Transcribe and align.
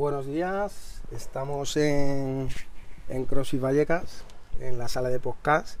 Buenos 0.00 0.24
días, 0.24 1.02
estamos 1.12 1.76
en, 1.76 2.48
en 3.10 3.26
CrossFit 3.26 3.60
Vallecas, 3.60 4.24
en 4.58 4.78
la 4.78 4.88
sala 4.88 5.10
de 5.10 5.20
podcast, 5.20 5.78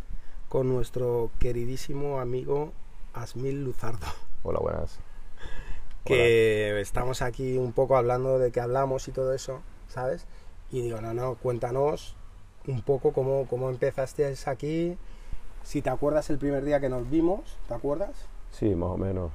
con 0.50 0.68
nuestro 0.68 1.30
queridísimo 1.38 2.20
amigo 2.20 2.74
Asmil 3.14 3.64
Luzardo. 3.64 4.06
Hola, 4.42 4.58
buenas. 4.60 4.98
Que 6.04 6.78
estamos 6.82 7.22
aquí 7.22 7.56
un 7.56 7.72
poco 7.72 7.96
hablando 7.96 8.38
de 8.38 8.52
que 8.52 8.60
hablamos 8.60 9.08
y 9.08 9.12
todo 9.12 9.32
eso, 9.32 9.62
¿sabes? 9.88 10.26
Y 10.70 10.82
digo, 10.82 11.00
no, 11.00 11.14
no, 11.14 11.36
cuéntanos 11.36 12.14
un 12.66 12.82
poco 12.82 13.14
cómo, 13.14 13.46
cómo 13.48 13.70
empezaste 13.70 14.34
aquí, 14.44 14.98
si 15.62 15.80
te 15.80 15.88
acuerdas 15.88 16.28
el 16.28 16.36
primer 16.36 16.62
día 16.66 16.78
que 16.78 16.90
nos 16.90 17.08
vimos, 17.08 17.56
¿te 17.68 17.72
acuerdas? 17.72 18.28
Sí, 18.50 18.74
más 18.74 18.90
o 18.90 18.98
menos. 18.98 19.32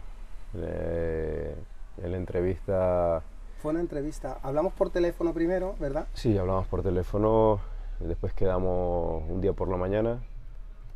Eh, 0.54 1.56
en 2.04 2.12
la 2.12 2.18
entrevista... 2.18 3.24
Fue 3.66 3.72
una 3.72 3.82
entrevista. 3.82 4.38
Hablamos 4.44 4.74
por 4.74 4.92
teléfono 4.92 5.34
primero, 5.34 5.74
¿verdad? 5.80 6.06
Sí, 6.14 6.38
hablamos 6.38 6.68
por 6.68 6.84
teléfono, 6.84 7.60
después 8.00 8.32
quedamos 8.32 9.24
un 9.28 9.42
día 9.42 9.54
por 9.54 9.70
la 9.70 9.76
mañana 9.76 10.20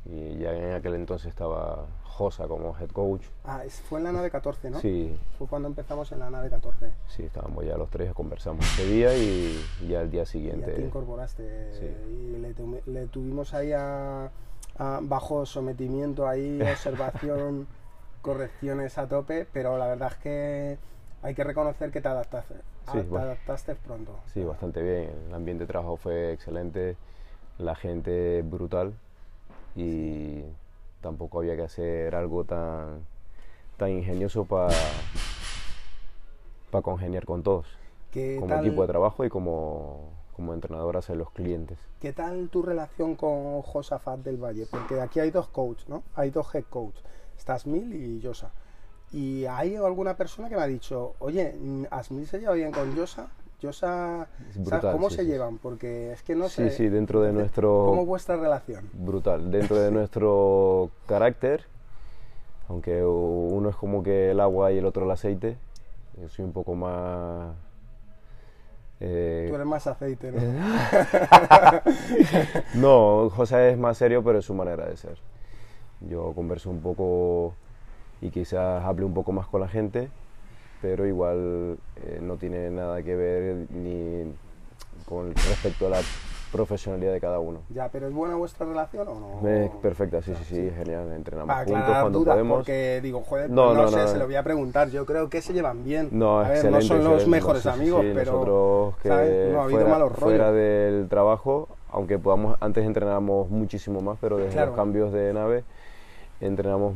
y 0.06 0.38
ya 0.38 0.54
en 0.54 0.74
aquel 0.74 0.94
entonces 0.94 1.30
estaba 1.30 1.88
Josa 2.04 2.48
como 2.48 2.78
head 2.78 2.92
coach. 2.92 3.24
Ah, 3.44 3.64
fue 3.86 3.98
en 3.98 4.04
la 4.04 4.12
nave 4.12 4.30
14, 4.30 4.70
¿no? 4.70 4.80
Sí. 4.82 5.18
Fue 5.40 5.48
cuando 5.48 5.68
empezamos 5.68 6.12
en 6.12 6.20
la 6.20 6.30
nave 6.30 6.52
14. 6.52 6.92
Sí, 7.08 7.24
estábamos 7.24 7.66
ya 7.66 7.76
los 7.76 7.90
tres, 7.90 8.14
conversamos 8.14 8.64
ese 8.64 8.86
día 8.86 9.18
y, 9.18 9.66
ya 9.90 10.02
el 10.02 10.12
día 10.12 10.28
siguiente. 10.28 10.72
Y 10.72 10.76
te 10.76 10.82
incorporaste 10.84 11.74
sí. 11.74 11.88
y 11.88 12.38
le, 12.38 12.54
le, 12.86 13.08
tuvimos 13.08 13.56
ahí 13.56 13.72
a, 13.72 14.30
a, 14.78 15.00
bajo 15.02 15.44
sometimiento, 15.48 16.28
ahí, 16.28 16.62
observación, 16.72 17.66
correcciones 18.22 19.00
a 19.00 19.10
tope, 19.10 19.48
pero 19.52 19.80
la 19.80 19.88
verdad 19.88 20.12
es 20.12 20.18
que 20.20 20.78
hay 21.22 21.36
que 21.36 21.44
reconocer 21.44 21.92
que 21.92 22.02
te 22.02 22.08
adaptaste, 22.08 22.56
sí, 22.92 23.00
te 23.02 23.18
adaptaste 23.18 23.76
pronto. 23.76 24.20
Sí, 24.34 24.44
bastante 24.44 24.82
bien. 24.82 25.12
El 25.28 25.34
ambiente 25.34 25.64
de 25.64 25.68
trabajo 25.68 25.98
fue 25.98 26.34
excelente, 26.34 26.96
la 27.58 27.76
gente 27.76 28.42
brutal 28.42 28.94
y 29.76 30.44
tampoco 31.02 31.40
había 31.40 31.56
que 31.56 31.64
hacer 31.64 32.16
algo 32.16 32.44
tan, 32.44 33.02
tan 33.78 33.90
ingenioso 33.90 34.46
para 34.46 34.70
para 36.72 36.82
congeniar 36.84 37.26
con 37.26 37.44
todos, 37.44 37.66
como 38.14 38.48
tal, 38.48 38.66
equipo 38.66 38.84
de 38.84 38.88
trabajo 38.88 39.26
y 39.26 39.30
como, 39.30 40.12
como 40.36 40.54
entrenador 40.54 40.98
hacia 40.98 41.16
los 41.16 41.32
clientes. 41.32 41.78
¿Qué 42.00 42.14
tal 42.14 42.50
tu 42.50 42.62
relación 42.62 43.16
con 43.16 43.62
Josafat 43.62 44.20
del 44.20 44.38
Valle? 44.38 44.68
Porque 44.70 45.02
aquí 45.02 45.20
hay 45.20 45.32
dos 45.32 45.48
coaches, 45.50 45.90
¿no? 45.90 46.04
Hay 46.16 46.30
dos 46.30 46.54
head 46.54 46.66
coaches, 46.70 47.04
Stasmil 47.40 47.94
y 47.94 48.20
Yosa. 48.20 48.52
Y 49.12 49.46
hay 49.46 49.76
alguna 49.76 50.16
persona 50.16 50.50
que 50.50 50.56
me 50.56 50.62
ha 50.62 50.68
dicho, 50.68 51.16
oye, 51.20 51.56
¿Asmil 51.90 52.28
se 52.28 52.40
lleva 52.40 52.54
bien 52.54 52.72
con 52.72 52.96
Yosa? 52.96 53.28
Yosa, 53.60 54.28
brutal, 54.56 54.94
¿cómo 54.94 55.10
sí, 55.10 55.18
se 55.18 55.22
sí. 55.24 55.28
llevan? 55.28 55.58
Porque 55.58 56.14
es 56.14 56.24
que 56.24 56.36
no 56.36 56.48
Sí, 56.48 56.70
sé. 56.70 56.72
sí, 56.72 56.90
dentro 56.90 57.22
de 57.22 57.34
nuestro... 57.34 57.86
¿Cómo 57.88 58.06
vuestra 58.06 58.38
relación? 58.38 58.90
Brutal, 58.94 59.52
dentro 59.52 59.76
de 59.82 59.92
nuestro 59.92 60.92
carácter, 61.08 61.66
aunque 62.70 63.04
uno 63.04 63.70
es 63.70 63.76
como 63.76 64.02
que 64.04 64.32
el 64.32 64.40
agua 64.40 64.72
y 64.72 64.78
el 64.78 64.86
otro 64.86 65.04
el 65.06 65.12
aceite, 65.12 65.58
yo 66.22 66.30
soy 66.30 66.46
un 66.46 66.54
poco 66.54 66.76
más... 66.76 67.54
eh, 69.02 69.48
Tú 69.50 69.56
eres 69.56 69.68
más 69.68 69.88
aceite, 69.88 70.32
¿no? 70.32 70.40
no, 72.76 73.30
José 73.36 73.72
es 73.72 73.78
más 73.78 73.98
serio, 73.98 74.24
pero 74.24 74.40
es 74.40 74.46
su 74.46 74.54
manera 74.54 74.86
de 74.86 74.96
ser. 74.98 75.18
Yo 76.02 76.32
converso 76.34 76.70
un 76.70 76.80
poco 76.80 77.56
y 78.22 78.30
quizás 78.32 78.84
hable 78.84 79.06
un 79.06 79.14
poco 79.14 79.32
más 79.32 79.48
con 79.48 79.62
la 79.62 79.68
gente, 79.68 80.10
pero 80.82 81.06
igual 81.06 81.78
eh, 82.04 82.20
no 82.22 82.36
tiene 82.38 82.70
nada 82.70 83.02
que 83.04 83.16
ver 83.16 83.56
ni 83.72 84.32
con 85.06 85.34
respecto 85.34 85.88
a 85.88 85.90
la 85.90 86.00
profesionalidad 86.52 87.14
de 87.14 87.22
cada 87.22 87.40
uno. 87.40 87.60
Ya, 87.70 87.90
pero 87.90 88.08
¿es 88.08 88.14
buena 88.14 88.36
vuestra 88.36 88.66
relación 88.66 89.08
o 89.08 89.40
no? 89.42 89.48
Es 89.48 89.70
perfecta, 89.82 90.22
sí, 90.22 90.34
sí, 90.36 90.44
sí, 90.46 90.72
genial. 90.76 91.12
Entrenamos 91.14 91.48
Para 91.54 91.64
juntos 91.66 91.84
cuando 92.02 92.20
dudas, 92.20 92.34
podemos. 92.36 92.58
porque 92.58 93.00
digo, 93.04 93.22
joder, 93.22 93.50
No, 93.52 93.66
pues 93.68 93.78
no, 93.78 93.84
no, 93.84 93.90
sé, 93.90 93.98
no. 93.98 94.08
se 94.08 94.18
lo 94.18 94.26
voy 94.26 94.36
a 94.36 94.44
preguntar. 94.44 94.90
Yo 94.90 95.06
creo 95.06 95.30
que 95.30 95.42
se 95.44 95.54
llevan 95.54 95.84
bien. 95.84 96.10
No, 96.12 96.40
a 96.40 96.50
ver, 96.50 96.72
no 96.72 96.82
son 96.82 97.04
los 97.04 97.28
mejores 97.28 97.62
sí, 97.64 97.70
amigos, 97.70 98.04
pero 98.16 98.32
nosotros 98.32 98.96
que 99.04 99.10
¿sabes? 99.10 99.54
no 99.54 99.62
ha 99.62 99.64
habido 99.66 99.80
fuera, 99.82 99.94
malos 99.94 100.10
rollos. 100.14 100.24
fuera 100.24 100.52
del 100.52 101.08
trabajo, 101.08 101.68
aunque 101.92 102.18
podamos 102.18 102.58
antes 102.62 102.84
entrenábamos 102.84 103.50
muchísimo 103.52 104.02
más, 104.02 104.18
pero 104.20 104.38
desde 104.38 104.54
Claro. 104.54 104.68
los 104.72 104.76
cambios 104.76 105.14
de 105.14 105.32
nave 105.34 105.64
entrenamos 106.42 106.96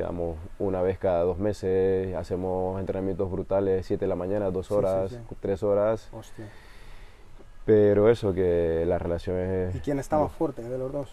quedamos 0.00 0.38
una 0.58 0.80
vez 0.80 0.98
cada 0.98 1.22
dos 1.24 1.38
meses, 1.38 2.14
hacemos 2.14 2.80
entrenamientos 2.80 3.30
brutales, 3.30 3.84
7 3.84 4.02
de 4.04 4.08
la 4.08 4.16
mañana, 4.16 4.50
dos 4.50 4.66
Sí, 4.66 4.72
sí, 4.72 4.78
horas, 4.78 5.10
sí. 5.10 5.18
tres 5.40 5.62
horas, 5.62 6.08
Hostia. 6.12 6.46
pero 7.66 8.08
eso 8.08 8.32
que 8.32 8.84
la 8.86 8.98
relación 8.98 9.36
es 9.38 9.74
¿Y 9.74 9.80
quién 9.80 9.98
está 9.98 10.18
más 10.18 10.32
fuerte 10.32 10.62
de 10.62 10.78
los 10.78 10.90
dos? 10.90 11.08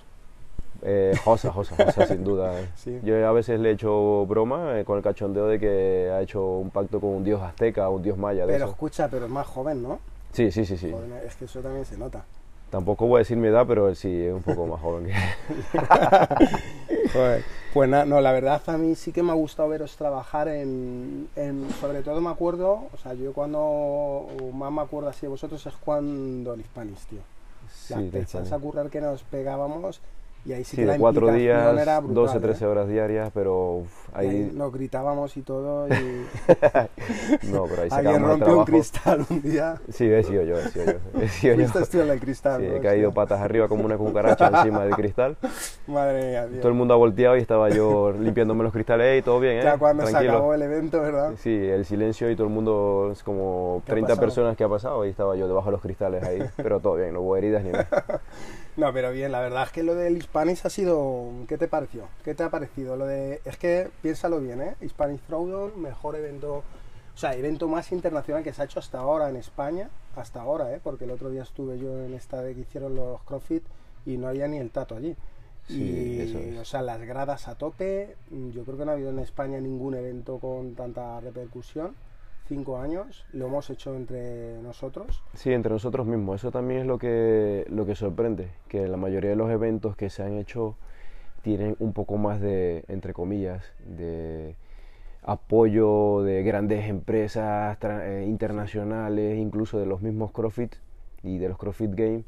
Eh, 0.83 1.11
Josa, 1.25 1.51
Josa, 1.51 1.75
Josa, 1.75 2.05
sin 2.05 2.23
duda. 2.23 2.53
Sí. 2.75 2.97
Yo 3.03 3.27
a 3.27 3.31
veces 3.33 3.59
le 3.59 3.69
he 3.69 3.73
hecho 3.73 4.25
broma 4.27 4.79
eh, 4.79 4.85
con 4.85 4.95
el 4.97 5.03
cachondeo 5.03 5.47
de 5.47 5.59
que 5.59 6.09
ha 6.13 6.21
hecho 6.21 6.45
un 6.59 6.69
pacto 6.69 7.01
con 7.01 7.09
un 7.09 7.23
dios 7.23 7.41
azteca, 7.41 7.89
un 7.89 8.01
dios 8.03 8.17
maya. 8.17 8.45
De 8.45 8.53
Pero 8.53 8.65
eso. 8.65 8.71
escucha, 8.73 9.09
pero 9.09 9.25
es 9.25 9.31
más 9.31 9.47
joven, 9.47 9.81
¿no? 9.83 9.99
Sí, 10.31 10.51
sí, 10.51 10.65
sí, 10.65 10.77
sí. 10.77 10.91
Joder, 10.91 11.25
es 11.25 11.35
que 11.35 11.45
eso 11.45 11.59
también 11.61 11.83
se 11.83 11.97
nota. 11.97 12.23
Tampoco 12.69 13.07
voy 13.07 13.17
a 13.17 13.19
decir 13.19 13.37
mi 13.37 13.47
edad, 13.47 13.65
pero 13.67 13.87
él 13.89 13.95
sí 13.95 14.23
es 14.25 14.33
un 14.33 14.43
poco 14.43 14.67
más 14.67 14.79
joven 14.79 15.05
que 15.07 15.13
Joder. 17.13 17.43
Pues 17.73 17.89
nada, 17.89 18.05
no, 18.05 18.21
la 18.21 18.31
verdad 18.31 18.61
a 18.67 18.77
mí 18.77 18.95
sí 18.95 19.11
que 19.11 19.21
me 19.21 19.31
ha 19.31 19.35
gustado 19.35 19.69
veros 19.69 19.95
trabajar 19.97 20.47
en, 20.47 21.27
en- 21.35 21.67
sobre 21.79 22.01
todo 22.01 22.21
me 22.21 22.29
acuerdo, 22.29 22.87
o 22.93 22.97
sea, 23.01 23.13
yo 23.13 23.33
cuando 23.33 24.25
más 24.53 24.71
me 24.71 24.81
acuerdo 24.81 25.09
así 25.09 25.21
de 25.23 25.27
vosotros 25.27 25.63
es 25.65 25.75
cuando 25.75 26.53
el 26.53 26.61
Hispanis, 26.61 27.05
tío. 27.07 27.19
Las 27.89 27.99
Sí, 27.99 28.09
España. 28.37 28.55
a 28.55 28.59
currar 28.59 28.89
que 28.89 29.01
nos 29.01 29.21
pegábamos 29.23 29.99
y 30.47 30.53
ahí 30.53 30.63
sí, 30.63 30.77
Sí, 30.77 30.77
que 30.77 30.85
de 30.85 30.97
cuatro 30.97 31.29
días, 31.33 31.77
era 31.77 31.99
brutal, 31.99 32.15
12, 32.15 32.39
13 32.39 32.63
¿eh? 32.63 32.67
horas 32.67 32.87
diarias, 32.87 33.31
pero 33.33 33.79
uf, 33.79 34.09
Y 34.13 34.17
ahí 34.17 34.27
ahí, 34.29 34.51
nos 34.53 34.71
gritábamos 34.71 35.35
y 35.35 35.41
todo 35.41 35.89
y 35.89 35.91
no, 37.51 37.65
pero 37.65 37.81
ahí 37.81 37.89
alguien 37.91 38.15
el 38.15 38.21
rompió 38.23 38.59
un 38.59 38.65
cristal 38.65 39.25
un 39.29 39.41
día. 39.41 39.75
Sí, 39.89 40.09
he 40.09 40.23
sido 40.23 40.43
yo, 40.43 40.57
he 40.57 40.69
sido 40.69 40.85
yo. 40.85 41.21
He 41.21 41.27
sido 41.27 41.55
yo. 41.55 41.85
Tú 41.91 41.99
el 41.99 42.07
del 42.07 42.19
cristal. 42.21 42.61
Sí, 42.61 42.67
¿no? 42.67 42.75
he 42.75 42.79
caído 42.79 43.11
patas 43.11 43.41
arriba 43.41 43.67
como 43.67 43.83
una 43.83 43.97
cucaracha 43.97 44.47
encima 44.47 44.85
del 44.85 44.95
cristal. 44.95 45.35
Madre 45.87 46.29
mía, 46.29 46.47
tío. 46.47 46.59
Todo 46.59 46.69
el 46.69 46.75
mundo 46.75 46.93
ha 46.93 46.97
volteado 46.97 47.35
y 47.35 47.41
estaba 47.41 47.69
yo 47.69 48.13
limpiándome 48.13 48.63
los 48.63 48.71
cristales. 48.71 49.07
Hey, 49.09 49.21
todo 49.21 49.41
bien, 49.41 49.57
¿eh? 49.57 49.63
Ya 49.63 49.77
cuando 49.77 50.03
Tranquilo. 50.03 50.31
se 50.31 50.37
acabó 50.37 50.53
el 50.53 50.61
evento, 50.61 51.01
¿verdad? 51.01 51.33
Sí, 51.37 51.53
el 51.53 51.83
silencio 51.83 52.31
y 52.31 52.35
todo 52.37 52.47
el 52.47 52.53
mundo, 52.53 53.09
es 53.11 53.21
como 53.21 53.81
¿Qué 53.85 53.91
ha 53.91 53.95
30 53.95 54.07
pasado? 54.07 54.21
personas 54.25 54.57
que 54.57 54.63
ha 54.63 54.69
pasado 54.69 55.05
y 55.05 55.09
estaba 55.09 55.35
yo 55.35 55.47
debajo 55.47 55.67
de 55.67 55.71
los 55.73 55.81
cristales 55.81 56.23
ahí, 56.23 56.41
pero 56.55 56.79
todo 56.79 56.95
bien, 56.95 57.13
no 57.13 57.21
hubo 57.21 57.35
heridas 57.35 57.63
ni 57.63 57.71
nada. 57.71 57.87
No, 58.77 58.93
pero 58.93 59.11
bien, 59.11 59.31
la 59.31 59.39
verdad 59.39 59.63
es 59.63 59.71
que 59.71 59.81
lo 59.81 59.95
del 59.95 60.17
Hispanic 60.37 60.65
ha 60.65 60.69
sido... 60.69 61.31
¿Qué 61.47 61.57
te 61.57 61.67
pareció? 61.67 62.07
¿Qué 62.23 62.35
te 62.35 62.43
ha 62.43 62.51
parecido? 62.51 62.95
Lo 62.95 63.07
de... 63.07 63.41
Es 63.43 63.57
que, 63.57 63.89
piénsalo 64.03 64.39
bien, 64.39 64.61
¿eh? 64.61 64.75
Hispanic 64.81 65.21
Throwdown, 65.21 65.81
mejor 65.81 66.15
evento... 66.15 66.57
O 66.57 67.19
sea, 67.19 67.33
evento 67.33 67.67
más 67.67 67.91
internacional 67.91 68.43
que 68.43 68.53
se 68.53 68.61
ha 68.61 68.65
hecho 68.65 68.79
hasta 68.79 68.99
ahora 68.99 69.29
en 69.29 69.37
España, 69.37 69.89
hasta 70.15 70.41
ahora, 70.41 70.71
¿eh? 70.71 70.79
Porque 70.83 71.05
el 71.05 71.11
otro 71.11 71.31
día 71.31 71.41
estuve 71.41 71.79
yo 71.79 72.03
en 72.03 72.13
esta 72.13 72.43
de 72.43 72.53
que 72.53 72.61
hicieron 72.61 72.95
los 72.95 73.23
CrossFit 73.23 73.63
y 74.05 74.17
no 74.17 74.27
había 74.27 74.47
ni 74.47 74.57
el 74.57 74.69
tato 74.69 74.95
allí. 74.95 75.15
Sí, 75.67 75.81
y, 75.81 76.21
eso 76.21 76.37
es. 76.37 76.59
o 76.59 76.65
sea, 76.65 76.83
las 76.83 77.01
gradas 77.01 77.47
a 77.47 77.55
tope. 77.55 78.15
Yo 78.53 78.63
creo 78.63 78.77
que 78.77 78.85
no 78.85 78.91
ha 78.91 78.93
habido 78.93 79.09
en 79.09 79.17
España 79.17 79.59
ningún 79.59 79.95
evento 79.95 80.37
con 80.37 80.75
tanta 80.75 81.19
repercusión. 81.19 81.95
Cinco 82.47 82.77
años, 82.77 83.25
lo 83.33 83.47
hemos 83.47 83.69
hecho 83.69 83.93
entre 83.95 84.61
nosotros. 84.61 85.21
Sí, 85.33 85.51
entre 85.51 85.73
nosotros 85.73 86.07
mismos, 86.07 86.39
eso 86.39 86.49
también 86.49 86.81
es 86.81 86.87
lo 86.87 86.97
que, 86.97 87.65
lo 87.69 87.85
que 87.85 87.93
sorprende, 87.93 88.51
que 88.69 88.87
la 88.87 88.95
mayoría 88.95 89.31
de 89.31 89.35
los 89.35 89.51
eventos 89.51 89.97
que 89.97 90.09
se 90.09 90.23
han 90.23 90.37
hecho 90.37 90.77
tienen 91.41 91.75
un 91.79 91.91
poco 91.91 92.17
más 92.17 92.39
de, 92.39 92.85
entre 92.87 93.13
comillas, 93.13 93.65
de 93.85 94.55
apoyo 95.23 96.23
de 96.23 96.41
grandes 96.43 96.87
empresas 96.87 97.77
eh, 97.83 98.23
internacionales, 98.25 99.37
incluso 99.37 99.77
de 99.77 99.85
los 99.85 100.01
mismos 100.01 100.31
CrossFit 100.31 100.75
y 101.23 101.39
de 101.39 101.49
los 101.49 101.57
CrossFit 101.57 101.93
Games. 101.95 102.23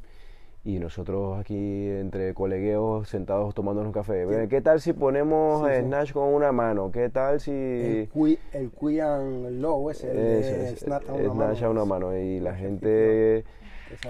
Y 0.62 0.78
nosotros 0.78 1.38
aquí 1.40 1.88
entre 1.88 2.34
colegueos 2.34 3.08
sentados 3.08 3.54
tomándonos 3.54 3.88
un 3.88 3.92
café. 3.94 4.26
Sí. 4.42 4.48
¿Qué 4.48 4.60
tal 4.60 4.80
si 4.80 4.92
ponemos 4.92 5.66
Sí, 5.66 5.74
sí. 5.74 5.82
Snatch 5.84 6.12
con 6.12 6.34
una 6.34 6.52
mano? 6.52 6.90
¿Qué 6.92 7.08
tal 7.08 7.40
si... 7.40 7.50
El, 7.50 8.08
qui, 8.12 8.38
el 8.52 9.60
Low 9.62 9.88
es 9.90 10.04
el 10.04 10.14
de 10.16 10.40
Eso 10.40 10.54
es, 10.74 10.80
Snatch 10.80 11.08
a 11.08 11.16
eh, 11.16 11.28
una 11.28 11.46
snatch 11.46 11.62
a 11.62 11.68
mano. 11.68 11.70
una 11.70 11.84
mano. 11.86 12.16
Y 12.18 12.40
la 12.40 12.54
gente... 12.56 13.44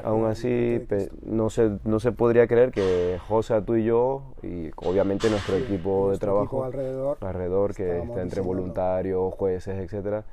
Aún 0.05 0.27
así, 0.27 0.87
no 1.23 1.49
se, 1.49 1.71
no 1.85 2.01
se 2.01 2.13
podría 2.13 2.47
creer 2.47 2.71
que 2.71 3.17
José, 3.29 3.63
tú 3.63 3.77
y 3.77 3.85
yo, 3.87 4.35
y 4.43 4.71
obviamente 4.77 5.31
nuestro 5.31 5.57
equipo 5.57 6.01
de 6.03 6.07
nuestro 6.09 6.27
trabajo 6.27 6.45
equipo 6.45 6.65
alrededor, 6.65 7.17
alrededor, 7.23 7.75
que 7.75 7.85
está 7.97 8.03
entre 8.03 8.25
diseñando. 8.25 8.43
voluntarios, 8.49 9.35
jueces, 9.35 9.79
etcétera, 9.79 10.25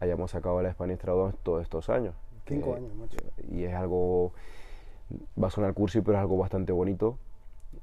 hayamos 0.00 0.32
sacado 0.32 0.60
la 0.62 0.72
Spanish 0.72 0.98
Traducción 0.98 1.38
todos 1.44 1.62
estos 1.62 1.88
años. 1.90 2.12
Cinco 2.48 2.72
Que- 2.72 2.76
años, 2.78 2.92
macho. 2.96 3.16
Y 3.52 3.62
es 3.62 3.72
algo, 3.74 4.32
va 5.40 5.48
a 5.48 5.50
sonar 5.50 5.74
cursi, 5.74 6.00
pero 6.00 6.18
es 6.18 6.20
algo 6.20 6.36
bastante 6.36 6.72
bonito 6.72 7.18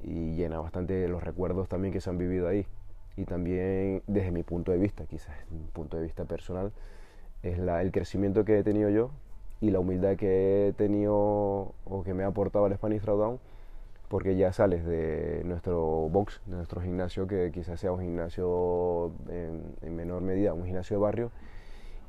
y 0.03 0.35
llena 0.35 0.59
bastante 0.59 1.07
los 1.07 1.23
recuerdos 1.23 1.67
también 1.67 1.93
que 1.93 2.01
se 2.01 2.09
han 2.09 2.17
vivido 2.17 2.47
ahí. 2.47 2.65
Y 3.17 3.25
también 3.25 4.01
desde 4.07 4.31
mi 4.31 4.43
punto 4.43 4.71
de 4.71 4.77
vista, 4.77 5.05
quizás 5.05 5.35
mi 5.51 5.67
punto 5.71 5.97
de 5.97 6.03
vista 6.03 6.25
personal, 6.25 6.71
es 7.43 7.57
la, 7.57 7.81
el 7.81 7.91
crecimiento 7.91 8.45
que 8.45 8.59
he 8.59 8.63
tenido 8.63 8.89
yo 8.89 9.11
y 9.61 9.71
la 9.71 9.79
humildad 9.79 10.15
que 10.15 10.69
he 10.69 10.73
tenido 10.73 11.73
o 11.85 12.03
que 12.03 12.13
me 12.13 12.23
ha 12.23 12.27
aportado 12.27 12.67
el 12.67 12.75
Spanish 12.75 13.01
Throwdown, 13.01 13.39
porque 14.07 14.35
ya 14.35 14.53
sales 14.53 14.85
de 14.85 15.43
nuestro 15.45 16.09
box, 16.09 16.41
de 16.45 16.55
nuestro 16.55 16.81
gimnasio, 16.81 17.27
que 17.27 17.51
quizás 17.53 17.79
sea 17.79 17.91
un 17.91 18.01
gimnasio 18.01 19.11
en, 19.29 19.95
menor 19.95 20.21
medida, 20.21 20.53
un 20.53 20.65
gimnasio 20.65 20.97
de 20.97 21.01
barrio, 21.01 21.31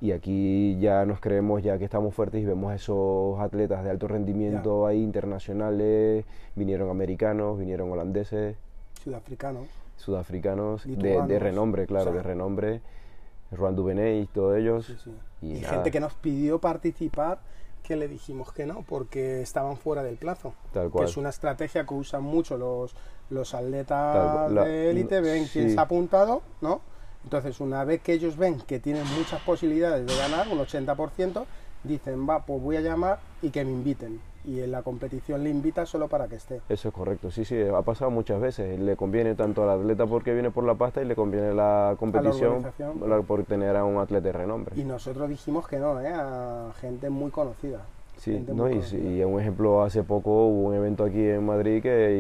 y 0.01 0.13
aquí 0.13 0.79
ya 0.81 1.05
nos 1.05 1.21
creemos 1.21 1.63
ya 1.63 1.79
que 1.79 1.85
estamos 1.85 2.15
fuertes 2.15 2.43
y 2.43 2.47
vemos 2.47 2.73
esos 2.75 3.39
atletas 3.39 3.85
de 3.85 3.91
alto 3.91 4.09
rendimiento 4.09 4.87
ahí 4.87 5.03
internacionales, 5.03 6.25
vinieron 6.55 6.91
americanos, 6.91 7.59
vinieron 7.59 7.93
holandeses, 7.93 8.57
sudafricanos, 9.05 9.67
sudafricanos 9.97 10.85
de, 10.87 11.39
renombre, 11.39 11.87
claro, 11.87 12.13
de 12.13 12.23
renombre, 12.23 12.81
Juan 13.57 13.77
Duvenet 13.77 14.25
y 14.25 14.27
todos 14.27 14.57
ellos. 14.57 15.09
Y, 15.43 15.57
gente 15.57 15.91
que 15.91 16.01
nos 16.01 16.15
pidió 16.15 16.61
participar 16.61 17.41
que 17.83 17.97
le 17.97 18.09
dijimos 18.09 18.53
que 18.53 18.67
no, 18.67 18.83
porque 18.83 19.43
estaban 19.43 19.77
fuera 19.77 20.03
del 20.03 20.17
plazo. 20.17 20.55
Tal 20.73 20.91
cual. 20.91 21.05
Que 21.05 21.11
es 21.11 21.17
una 21.17 21.29
estrategia 21.29 21.85
que 21.85 21.95
usan 21.95 22.23
mucho 22.23 22.57
los, 22.57 22.95
los 23.29 23.55
atletas 23.55 24.51
de 24.55 24.91
élite, 24.91 25.21
ven 25.21 25.47
quién 25.47 25.71
se 25.71 25.79
ha 25.79 25.83
apuntado, 25.83 26.43
¿no? 26.61 26.81
Entonces, 27.25 27.61
una 27.61 27.85
vez 27.85 28.01
que 28.03 28.13
ellos 28.13 28.37
ven 28.37 28.59
que 28.61 28.81
tienen 28.81 29.05
muchas 29.17 29.41
posibilidades 29.43 30.07
de 30.07 30.17
ganar, 30.17 30.49
un 30.49 30.59
80%, 30.59 31.45
dicen, 31.85 32.29
va, 32.29 32.45
pues 32.45 32.63
voy 32.63 32.77
a 32.77 32.81
llamar 32.81 33.19
y 33.43 33.51
que 33.51 33.65
me 33.65 33.73
inviten. 33.73 34.21
Y 34.43 34.61
en 34.61 34.73
la 34.73 34.83
competición 34.83 35.45
le 35.45 35.51
invita 35.51 35.85
solo 35.85 36.09
para 36.09 36.27
que 36.27 36.37
esté. 36.37 36.63
Eso 36.71 36.89
es 36.89 36.95
correcto, 36.95 37.31
sí, 37.31 37.45
sí, 37.45 37.61
ha 37.61 37.83
pasado 37.83 38.11
muchas 38.11 38.41
veces. 38.41 38.81
Le 38.81 38.97
conviene 38.97 39.35
tanto 39.35 39.63
al 39.63 39.81
atleta 39.81 40.07
porque 40.07 40.33
viene 40.33 40.51
por 40.51 40.65
la 40.65 40.75
pasta 40.75 41.03
y 41.03 41.05
le 41.05 41.15
conviene 41.15 41.53
la 41.53 41.95
competición 41.99 42.65
por 43.27 43.45
tener 43.45 43.77
a 43.77 43.85
un 43.85 43.99
atleta 43.99 44.29
de 44.29 44.33
renombre. 44.33 44.81
Y 44.81 44.85
nosotros 44.85 45.29
dijimos 45.29 45.69
que 45.69 45.79
no, 45.79 46.01
¿eh? 46.01 46.09
a 46.09 46.73
gente 46.81 47.11
muy 47.11 47.31
conocida. 47.31 47.81
Sí, 48.17 48.45
no, 48.49 48.71
y, 48.71 48.81
y, 48.93 49.25
un 49.25 49.41
ejemplo, 49.41 49.83
hace 49.83 50.03
poco 50.03 50.31
hubo 50.47 50.69
un 50.69 50.75
evento 50.75 51.05
aquí 51.05 51.23
en 51.23 51.45
Madrid 51.45 51.83
que 51.83 52.19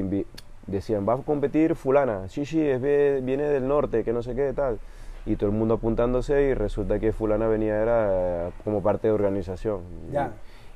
decían, 0.70 1.06
va 1.08 1.14
a 1.14 1.17
competir 1.19 1.75
fulana, 1.75 2.28
sí, 2.28 2.44
sí, 2.44 2.61
es, 2.61 2.81
viene 2.81 3.44
del 3.44 3.67
norte, 3.67 4.05
que 4.05 4.12
no 4.12 4.22
sé 4.22 4.34
qué, 4.34 4.52
tal 4.52 4.78
y 5.26 5.37
todo 5.37 5.50
el 5.50 5.56
mundo 5.56 5.75
apuntándose 5.75 6.43
y 6.43 6.55
resulta 6.55 6.99
que 6.99 7.12
fulana 7.12 7.46
venía 7.46 7.81
era 7.81 8.50
como 8.64 8.82
parte 8.82 9.08
de 9.08 9.14
organización. 9.14 9.81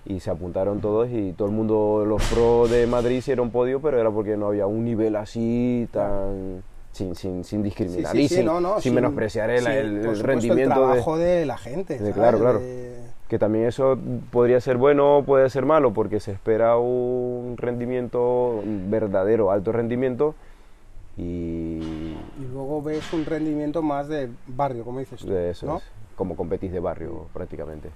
Y, 0.07 0.21
se 0.21 0.31
apuntaron 0.31 0.81
todos 0.81 1.09
y 1.11 1.33
todo 1.33 1.49
el 1.49 1.55
mundo, 1.55 2.05
los 2.07 2.23
pro 2.31 2.69
de 2.69 2.87
Madrid 2.87 3.17
hicieron 3.17 3.51
podio, 3.51 3.81
pero 3.81 3.99
era 3.99 4.11
porque 4.11 4.37
no 4.37 4.49
había 4.49 4.67
un 4.67 4.85
nivel 4.85 5.17
así 5.17 5.89
tan... 5.91 6.63
Sin, 6.93 7.17
sin, 7.17 7.43
sin 7.43 7.61
discriminar 7.61 8.15
y 8.15 8.29
sin, 8.29 8.47
menospreciar 8.95 9.51
el, 9.51 9.67
el, 9.67 10.21
rendimiento 10.21 10.63
el 10.63 10.69
trabajo 10.69 11.19
de, 11.19 11.45
la 11.45 11.59
gente. 11.59 11.99
claro, 12.13 12.39
claro. 12.39 12.61
Que 13.35 13.39
también 13.41 13.67
eso 13.67 13.99
podría 14.31 14.61
ser 14.61 14.77
bueno 14.77 15.17
o 15.19 15.25
puede 15.25 15.51
ser 15.51 15.67
malo 15.67 15.93
porque 15.93 16.21
se 16.21 16.31
espera 16.31 16.77
un 16.77 17.57
rendimiento 17.57 18.63
verdadero, 18.65 19.51
alto 19.51 19.73
rendimiento, 19.73 20.37
y, 21.17 22.15
luego 22.53 22.81
ves 22.81 23.13
un 23.13 23.25
rendimiento 23.25 23.83
más 23.83 24.07
de 24.07 24.31
barrio, 24.47 24.85
como 24.85 25.01
dices 25.01 25.19
tú. 25.19 25.27
De 25.27 25.51
eso, 25.51 25.83
como 26.15 26.37
competís 26.37 26.71
de 26.71 26.79
barrio 26.79 27.27
prácticamente. 27.33 27.91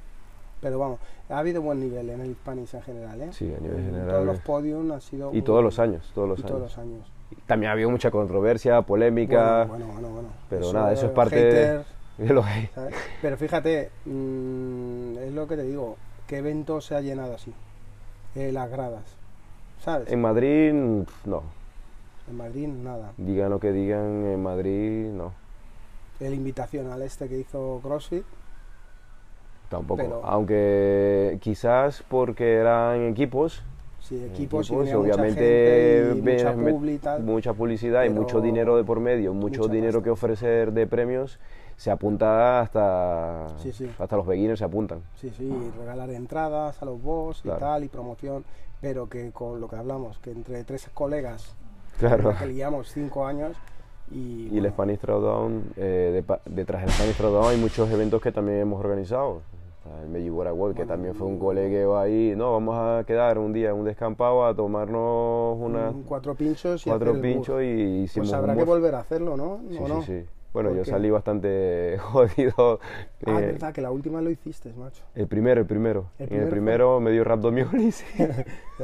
Pero 0.61 0.81
vamos, 0.81 0.99
ha 1.29 1.39
habido 1.39 1.63
buen 1.63 1.79
nivel 1.79 2.11
en 2.11 2.21
el 2.21 2.33
Spanish 2.33 2.75
en 2.75 2.83
general, 2.83 3.21
¿eh? 3.21 3.29
Sí, 3.31 3.55
a 3.57 3.61
nivel 3.61 3.85
general. 3.85 4.09
Todos 4.09 4.27
los 4.27 4.41
podiums 4.41 4.91
han 4.91 5.01
sido... 5.01 5.33
Y 5.33 5.43
todos 5.43 5.63
los 5.63 5.79
años, 5.79 6.11
todos 6.17 6.31
los, 6.31 6.45
años. 6.45 6.59
los 6.59 6.79
años. 6.79 7.13
También 7.47 7.71
ha 7.71 7.75
habido 7.75 7.91
mucha 7.91 8.11
controversia, 8.11 8.83
polémica. 8.83 9.67
Bueno, 9.67 9.87
bueno, 9.87 10.09
bueno. 10.09 10.29
Pero 10.51 10.73
nada, 10.73 10.93
eso 10.93 11.07
es 11.07 11.13
parte 11.13 11.37
de, 11.45 11.85
lo 12.19 12.43
que 12.43 12.71
Pero 13.23 13.37
fíjate, 13.37 13.91
mm, 14.05 15.08
es 15.29 15.35
lo 15.35 15.47
que 15.47 15.57
te 15.57 15.63
digo, 15.63 15.97
¿qué 16.27 16.39
evento 16.39 16.81
se 16.81 16.95
ha 16.95 17.01
llenado 17.01 17.35
así? 17.35 17.53
Eh, 18.35 18.51
las 18.53 18.71
gradas, 18.71 19.05
¿sabes? 19.81 20.11
En 20.11 20.21
Madrid, 20.21 20.73
no. 21.25 21.43
En 22.29 22.37
Madrid 22.37 22.67
nada. 22.69 23.13
Digan 23.17 23.51
lo 23.51 23.61
que 23.61 23.73
digan, 23.73 24.27
en 24.27 24.43
Madrid 24.43 25.11
no. 25.11 25.33
El 26.21 26.35
invitacional 26.35 27.03
este 27.03 27.29
que 27.29 27.39
hizo 27.39 27.81
CrossFit. 27.83 28.25
Tampoco. 29.69 30.23
Aunque 30.25 31.39
quizás 31.41 32.03
porque 32.09 32.55
eran 32.55 33.09
equipos. 33.09 33.63
Sí, 34.01 34.25
equipos, 34.25 34.71
y 34.71 34.75
obviamente 34.75 36.15
mucha, 36.17 37.19
mucha, 37.19 37.53
publicidad 37.53 38.05
y 38.05 38.11
mucho 38.11 38.41
dinero 38.41 38.77
de 38.77 38.85
por 38.85 39.01
medio, 39.01 39.35
mucho 39.35 39.69
dinero 39.69 40.03
que 40.03 40.09
ofrecer 40.09 40.73
de 40.73 40.87
premios 40.87 41.39
se 41.79 41.93
apunta 41.93 42.61
hasta 42.61 43.47
hasta 43.47 44.17
los 44.17 44.27
beginners 44.27 44.59
se 44.59 44.65
apuntan. 44.65 45.01
Sí, 45.15 45.31
sí, 45.31 45.51
regalar 45.79 46.11
entradas 46.11 46.83
a 46.83 46.85
los 46.85 47.01
boss 47.01 47.41
y 47.45 47.49
tal 47.49 47.85
y 47.85 47.89
promoción, 47.89 48.45
pero 48.81 49.09
que 49.09 49.31
con 49.31 49.61
lo 49.61 49.69
que 49.69 49.77
hablamos, 49.77 50.19
que 50.19 50.33
entre 50.33 50.65
tres 50.65 50.91
colegas 50.93 51.55
Claro. 51.99 52.35
Que 52.39 52.53
llevamos 52.53 52.91
cinco 52.93 53.27
años. 53.27 53.57
Y, 54.11 54.49
y 54.53 54.59
el 54.59 54.69
Spanish 54.71 54.99
Throwdown, 55.01 55.65
eh, 55.77 56.23
detrás 56.47 56.83
del 56.83 56.91
Spanish 56.91 57.17
Throwdown 57.17 57.51
hay 57.51 57.59
muchos 57.59 57.91
eventos 57.91 58.23
que 58.23 58.33
también 58.33 58.59
hemos 58.59 58.81
organizado. 58.81 59.43
El 60.03 60.09
Mellibora 60.11 60.53
World, 60.53 60.77
que 60.77 60.85
también 60.85 61.15
fue 61.15 61.27
un 61.27 61.39
colegio 61.39 61.99
ahí. 61.99 62.35
No, 62.37 62.53
vamos 62.53 62.77
a 62.77 63.05
quedar 63.05 63.39
un 63.39 63.55
día 63.55 63.71
en 63.71 63.77
un 63.77 63.85
descampado 63.87 64.45
a 64.45 64.55
tomarnos 64.55 65.57
unas. 65.59 65.95
cuatro 66.07 66.35
pinchos 66.35 66.87
y 66.87 66.91
Cuatro 66.91 67.19
pinchos 67.21 67.63
y 67.63 68.07
Pues 68.15 68.33
habrá 68.33 68.55
que 68.55 68.65
volver 68.65 68.95
a 68.95 69.01
hacerlo, 69.01 69.37
¿no? 69.37 69.61
Sí, 69.69 69.79
sí, 69.79 70.03
sí. 70.07 70.27
Bueno, 70.53 70.75
yo 70.75 70.85
salí 70.85 71.11
bastante 71.11 71.99
jodido. 72.03 72.81
Ah, 73.27 73.41
eh, 73.41 73.47
verdad, 73.47 73.73
que 73.73 73.83
la 73.83 73.91
última 73.91 74.21
lo 74.21 74.31
hiciste, 74.31 74.73
macho. 74.73 75.05
El 75.15 75.29
primero, 75.29 75.61
el 75.61 75.67
primero. 75.67 76.07
¿El 76.19 76.33
en 76.33 76.43
el 76.43 76.49
primero 76.49 77.01
me 77.01 77.11
dio 77.11 77.25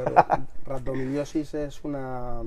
es 1.65 1.83
una 1.83 2.41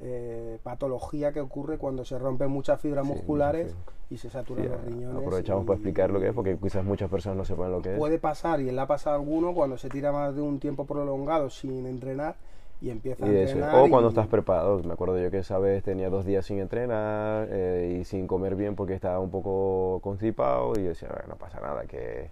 eh, 0.00 0.58
patología 0.62 1.32
que 1.32 1.40
ocurre 1.40 1.78
cuando 1.78 2.04
se 2.04 2.18
rompen 2.18 2.50
muchas 2.50 2.80
fibras 2.80 3.04
musculares 3.04 3.74
y 4.10 4.16
se 4.16 4.30
saturan 4.30 4.68
los 4.68 4.84
riñones. 4.84 5.16
Aprovechamos 5.16 5.64
para 5.64 5.76
explicar 5.76 6.10
lo 6.10 6.20
que 6.20 6.28
es, 6.28 6.34
porque 6.34 6.56
quizás 6.56 6.84
muchas 6.84 7.10
personas 7.10 7.36
no 7.36 7.44
sepan 7.44 7.70
lo 7.70 7.80
que 7.80 7.92
es. 7.92 7.98
Puede 7.98 8.18
pasar, 8.18 8.60
y 8.60 8.68
él 8.68 8.78
ha 8.78 8.86
pasado 8.86 9.16
a 9.16 9.18
alguno, 9.18 9.54
cuando 9.54 9.78
se 9.78 9.88
tira 9.88 10.10
más 10.12 10.34
de 10.34 10.42
un 10.42 10.58
tiempo 10.58 10.86
prolongado 10.86 11.50
sin 11.50 11.86
entrenar 11.86 12.34
y 12.82 12.90
empieza 12.90 13.24
a 13.24 13.28
entrenar. 13.28 13.74
O 13.76 13.88
cuando 13.88 14.08
estás 14.08 14.26
preparado. 14.26 14.82
Me 14.82 14.92
acuerdo 14.92 15.18
yo 15.18 15.30
que 15.30 15.38
esa 15.38 15.58
vez 15.58 15.82
tenía 15.84 16.10
dos 16.10 16.26
días 16.26 16.44
sin 16.44 16.58
entrenar 16.58 17.48
eh, 17.50 17.98
y 18.00 18.04
sin 18.04 18.26
comer 18.26 18.56
bien 18.56 18.74
porque 18.74 18.94
estaba 18.94 19.20
un 19.20 19.30
poco 19.30 20.00
constipado 20.02 20.72
y 20.76 20.82
yo 20.82 20.88
decía, 20.88 21.08
no 21.28 21.36
pasa 21.36 21.60
nada, 21.60 21.84
que 21.84 22.30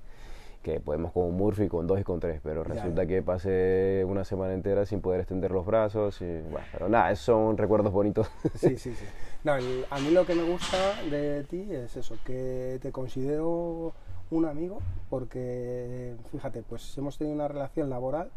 que 0.62 0.78
podemos 0.78 1.12
con 1.12 1.24
un 1.24 1.36
Murphy, 1.36 1.68
con 1.68 1.86
dos 1.86 1.98
y 1.98 2.04
con 2.04 2.20
tres, 2.20 2.40
pero 2.42 2.62
resulta 2.62 3.06
que 3.06 3.22
pasé 3.22 4.04
una 4.06 4.24
semana 4.24 4.52
entera 4.52 4.84
sin 4.84 5.00
poder 5.00 5.20
extender 5.20 5.50
los 5.52 5.64
brazos 5.64 6.20
y 6.20 6.40
bueno, 6.42 6.66
pero 6.70 6.88
nada, 6.88 7.10
esos 7.10 7.24
son 7.24 7.56
recuerdos 7.56 7.92
bonitos. 7.92 8.30
Sí, 8.56 8.68
sí, 8.76 8.94
sí. 8.94 9.04
No, 9.42 9.52
a 9.54 9.98
mí 10.00 10.10
lo 10.10 10.26
que 10.26 10.34
me 10.34 10.42
gusta 10.42 10.76
de 11.10 11.44
ti 11.44 11.66
es 11.70 11.96
eso, 11.96 12.16
que 12.26 12.78
te 12.82 12.92
considero 12.92 13.94
un 14.30 14.44
amigo, 14.44 14.80
porque 15.08 16.14
fíjate, 16.30 16.62
pues 16.62 16.96
hemos 16.98 17.16
tenido 17.16 17.34
una 17.34 17.48
relación 17.48 17.88
laboral, 17.88 18.30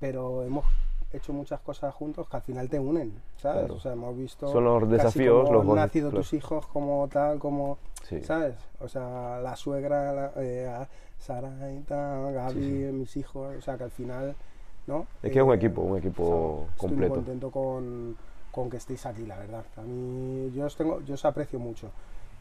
pero 0.00 0.44
hemos 0.44 0.64
hecho 1.16 1.32
muchas 1.32 1.60
cosas 1.60 1.94
juntos 1.94 2.28
que 2.28 2.36
al 2.36 2.42
final 2.42 2.68
te 2.68 2.78
unen, 2.78 3.12
¿sabes? 3.36 3.70
O 3.70 3.80
sea, 3.80 3.92
hemos 3.92 4.16
visto... 4.16 4.48
Son 4.48 4.64
los 4.64 4.88
desafíos, 4.88 5.50
los 5.50 5.66
han 5.66 5.74
nacido 5.74 6.10
tus 6.10 6.32
hijos 6.32 6.66
como 6.66 7.08
tal, 7.08 7.38
como... 7.38 7.78
¿Sabes? 8.22 8.54
O 8.80 8.88
sea, 8.88 9.40
la 9.42 9.56
suegra, 9.56 10.12
la, 10.12 10.32
eh, 10.36 10.86
Sara 11.18 11.72
y 11.72 11.80
tal, 11.80 12.32
Gaby, 12.32 12.92
mis 12.92 13.16
hijos, 13.16 13.56
o 13.56 13.60
sea, 13.60 13.76
que 13.76 13.84
al 13.84 13.90
final, 13.90 14.36
¿no? 14.86 15.06
Es 15.22 15.32
que 15.32 15.38
es 15.38 15.44
un 15.44 15.52
eh, 15.52 15.56
equipo, 15.56 15.82
un 15.82 15.98
equipo 15.98 16.68
completo. 16.76 16.84
Estoy 16.86 16.96
muy 16.96 17.08
contento 17.08 17.50
con, 17.50 18.16
con, 18.52 18.70
que 18.70 18.76
estéis 18.76 19.06
aquí, 19.06 19.26
la 19.26 19.38
verdad. 19.38 19.64
A 19.76 19.82
mí, 19.82 20.52
yo 20.54 20.66
os, 20.66 20.76
tengo, 20.76 21.00
yo 21.00 21.14
os 21.14 21.24
aprecio 21.24 21.58
mucho 21.58 21.90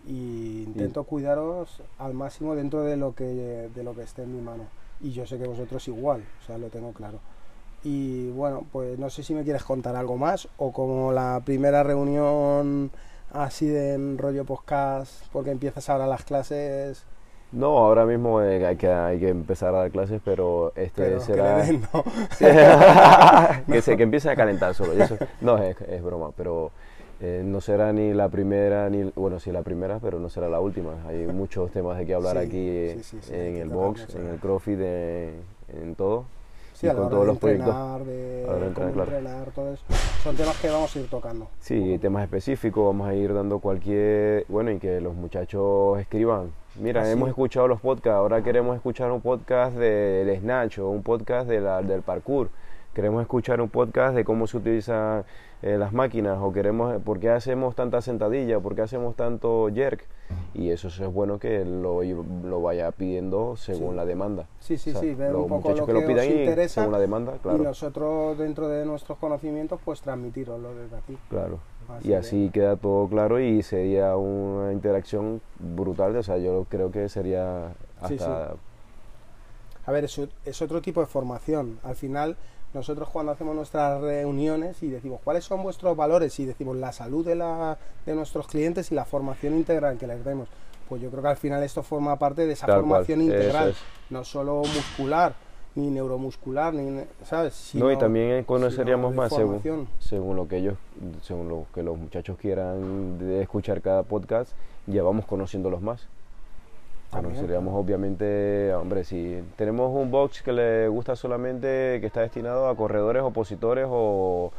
y 0.08 0.64
intento 0.64 1.04
cuidaros 1.04 1.82
al 1.98 2.14
máximo 2.14 2.56
dentro 2.56 2.84
de 2.84 2.96
lo 2.96 3.16
que 3.16 3.26
de 3.74 3.84
lo 3.84 3.96
que 3.96 4.04
esté 4.04 4.24
en 4.24 4.36
mi 4.36 4.42
mano 4.42 4.66
y 5.02 5.12
yo 5.12 5.26
sé 5.26 5.38
que 5.38 5.48
vosotros 5.48 5.88
igual 5.88 6.24
o 6.42 6.46
sea 6.46 6.58
lo 6.58 6.70
tengo 6.70 6.94
claro 6.94 7.20
y 7.86 8.32
bueno, 8.32 8.66
pues 8.72 8.98
no 8.98 9.12
sé 9.12 9.22
si 9.22 9.36
me 9.36 9.44
quieres 9.44 9.64
contar 9.64 9.96
algo 9.96 10.18
más 10.18 10.48
o 10.58 10.74
como 10.74 11.12
la 11.12 11.44
primera 11.46 11.84
reunión 11.84 12.90
así 13.32 13.68
de 13.68 14.16
rollo 14.18 14.44
podcast, 14.44 15.24
porque 15.32 15.52
empiezas 15.52 15.88
ahora 15.90 16.08
las 16.08 16.24
clases. 16.24 17.06
No, 17.52 17.78
ahora 17.78 18.08
mismo 18.08 18.42
eh, 18.42 18.66
hay, 18.66 18.76
que, 18.76 18.90
hay 18.90 19.20
que 19.20 19.30
empezar 19.30 19.76
a 19.76 19.80
dar 19.80 19.92
clases, 19.92 20.20
pero 20.26 20.74
este 20.76 21.20
será. 21.20 21.64
Que, 23.68 23.82
se, 23.84 23.96
que 23.96 24.04
empiece 24.04 24.32
a 24.32 24.36
calentar 24.36 24.74
solo. 24.74 24.94
no, 25.42 25.60
es, 25.60 25.80
es, 25.82 26.02
broma, 26.02 26.32
pero 26.36 26.72
eh, 27.22 27.44
no 27.46 27.62
será 27.62 27.94
ni 27.94 28.16
la 28.16 28.30
primera, 28.30 28.90
ni. 28.90 29.12
Bueno, 29.16 29.40
sí, 29.40 29.52
la 29.52 29.62
primera, 29.62 30.00
pero 30.00 30.20
no 30.20 30.30
será 30.30 30.50
la 30.50 30.60
última. 30.60 30.96
Hay 31.08 31.28
muchos 31.28 31.70
temas 31.70 32.00
de 32.00 32.08
que 32.08 32.16
hablar 32.16 32.40
aquí 32.40 32.68
en 33.30 33.58
el 33.58 33.70
box, 33.70 34.16
en 34.16 34.28
el 34.28 34.40
CrossFit, 34.40 34.80
en 34.80 35.96
todo. 35.96 36.26
Sí, 36.76 36.88
con 36.88 37.10
todos 37.10 37.26
los 37.26 37.36
entrenar, 37.36 38.02
proyectos. 38.02 38.06
De 38.06 38.66
entrenar, 38.68 39.52
todo 39.56 39.74
eso. 39.74 39.84
Son 40.24 40.36
temas 40.36 40.58
que 40.62 40.70
vamos 40.70 40.96
a 40.96 41.00
ir 41.00 41.10
tocando. 41.10 41.48
Sí, 41.60 41.98
temas 42.00 42.24
específicos, 42.24 42.86
vamos 42.86 43.08
a 43.08 43.14
ir 43.16 43.34
dando 43.34 43.60
cualquier, 43.60 44.46
bueno, 44.50 44.72
y 44.72 44.78
que 44.80 45.00
los 45.02 45.14
muchachos 45.16 45.98
escriban 46.00 46.52
Mira, 46.78 47.04
Así. 47.04 47.12
hemos 47.12 47.30
escuchado 47.30 47.70
los 47.70 47.80
podcasts, 47.80 48.18
ahora 48.18 48.44
queremos 48.44 48.76
escuchar 48.76 49.10
un 49.12 49.22
podcast 49.22 49.78
del 49.78 50.38
Snatch 50.42 50.80
o 50.80 50.90
un 50.90 51.04
podcast 51.04 51.48
de 51.48 51.62
la- 51.62 51.82
del 51.82 52.02
parkour. 52.02 52.50
Queremos 52.94 53.22
escuchar 53.22 53.62
un 53.62 53.70
podcast 53.70 54.14
de 54.16 54.26
cómo 54.26 54.46
se 54.46 54.58
utilizan 54.58 55.24
eh, 55.66 55.80
las 55.80 55.94
máquinas 55.94 56.38
o 56.40 56.54
queremos, 56.54 57.02
por 57.02 57.20
qué 57.20 57.32
hacemos 57.32 57.74
tanta 57.74 58.00
sentadilla, 58.00 58.60
por 58.60 58.76
qué 58.76 58.84
hacemos 58.84 59.16
tanto 59.16 59.68
jerk. 59.74 60.06
Y 60.54 60.70
eso 60.70 60.90
es 60.90 61.00
bueno 61.12 61.40
que 61.40 61.66
lo, 61.66 62.04
lo 62.04 62.62
vaya 62.62 62.92
pidiendo 62.92 63.56
según 63.58 63.92
Sí. 63.92 63.96
la 63.96 64.06
demanda. 64.06 64.46
Sí, 64.60 64.78
sí, 64.78 64.92
O 64.92 64.94
sea, 64.94 65.02
sí, 65.02 65.16
ver 65.16 65.36
un 65.36 65.48
poco 65.48 65.70
lo 65.70 65.76
que 65.76 65.86
que, 65.86 65.94
lo 65.94 66.06
pidan 66.06 66.28
os 66.28 66.34
interesa 66.34 66.82
según 66.82 66.92
la 66.92 67.00
demanda, 67.00 67.40
claro. 67.42 67.58
y 67.58 67.62
nosotros 67.62 68.38
dentro 68.38 68.68
de 68.68 68.86
nuestros 68.86 69.18
conocimientos 69.18 69.80
pues 69.84 70.02
transmitiroslo 70.02 70.76
desde 70.76 70.98
aquí. 70.98 71.18
Claro. 71.30 71.58
Así 71.90 72.10
y 72.10 72.14
así 72.14 72.50
queda 72.54 72.76
todo 72.76 73.08
claro 73.08 73.40
y 73.40 73.64
sería 73.64 74.16
una 74.18 74.72
interacción 74.72 75.42
brutal. 75.58 76.16
O 76.16 76.22
sea, 76.22 76.38
yo 76.38 76.68
creo 76.70 76.92
que 76.92 77.10
sería 77.10 77.70
hasta... 78.02 78.08
Sí, 78.08 78.18
sí. 78.20 78.60
A 79.88 79.92
ver, 79.92 80.04
es 80.04 80.62
otro 80.62 80.82
tipo 80.82 81.02
de 81.02 81.08
formación. 81.08 81.80
Al 81.84 81.96
final, 81.96 82.38
nosotros 82.76 83.10
cuando 83.10 83.32
hacemos 83.32 83.56
nuestras 83.56 84.02
reuniones 84.02 84.84
y 84.84 84.90
decimos 84.90 85.22
cuáles 85.24 85.46
son 85.46 85.64
vuestros 85.64 85.96
valores 85.96 86.38
y 86.42 86.46
decimos 86.46 86.76
la 86.76 86.92
salud 86.92 87.26
de, 87.26 87.36
la, 87.36 87.78
de 88.06 88.14
nuestros 88.14 88.48
clientes 88.48 88.92
y 88.92 88.96
la 88.96 89.06
formación 89.06 89.56
integral 89.56 89.98
que 89.98 90.06
les 90.06 90.24
demos, 90.26 90.50
pues 90.90 91.02
yo 91.02 91.10
creo 91.10 91.24
que 91.24 91.30
al 91.30 91.38
final 91.38 91.64
esto 91.64 91.84
forma 91.84 92.20
parte 92.20 92.46
de 92.46 92.52
esa 92.52 92.68
Tal 92.68 92.82
formación 92.82 93.22
integral, 93.22 93.70
es. 93.70 93.78
no 94.10 94.26
solo 94.26 94.58
muscular, 94.58 95.34
ni 95.76 95.90
neuromuscular, 95.90 96.74
ni, 96.74 97.02
¿sabes? 97.24 97.72
no, 97.76 97.90
y 97.92 97.98
también 97.98 98.44
conoceríamos 98.44 99.16
más 99.16 99.34
según, 99.34 99.88
según 100.00 100.36
lo 100.36 100.46
que 100.48 100.58
ellos, 100.58 100.78
según 101.22 101.48
lo 101.48 101.66
que 101.74 101.82
los 101.82 101.98
muchachos 101.98 102.38
quieran 102.38 103.18
de 103.18 103.42
escuchar 103.42 103.82
cada 103.82 104.04
podcast, 104.04 104.52
ya 104.86 105.02
vamos 105.02 105.26
conociéndolos 105.26 105.82
más. 105.82 106.08
Conoceríamos 107.12 107.74
obviamente, 107.76 108.74
hombre, 108.74 109.04
si 109.06 109.42
tenemos 109.56 109.92
un 109.96 110.12
box 110.12 110.42
que 110.42 110.52
le 110.52 110.88
gusta 110.90 111.16
solamente, 111.16 112.00
que 112.02 112.08
está 112.08 112.22
destinado 112.22 112.68
a 112.68 112.76
corredores 112.76 113.24
opositores 113.24 113.86
o, 113.90 114.52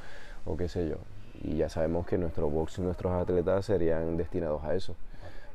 o 0.46 0.56
qué 0.56 0.68
sé 0.68 0.88
yo. 0.88 0.96
Y 1.42 1.56
ya 1.56 1.68
sabemos 1.68 2.06
que 2.06 2.16
nuestro 2.16 2.48
box 2.48 2.78
y 2.78 2.82
nuestros 2.82 3.12
atletas 3.12 3.66
serían 3.66 4.16
destinados 4.16 4.64
a 4.64 4.74
eso. 4.74 4.94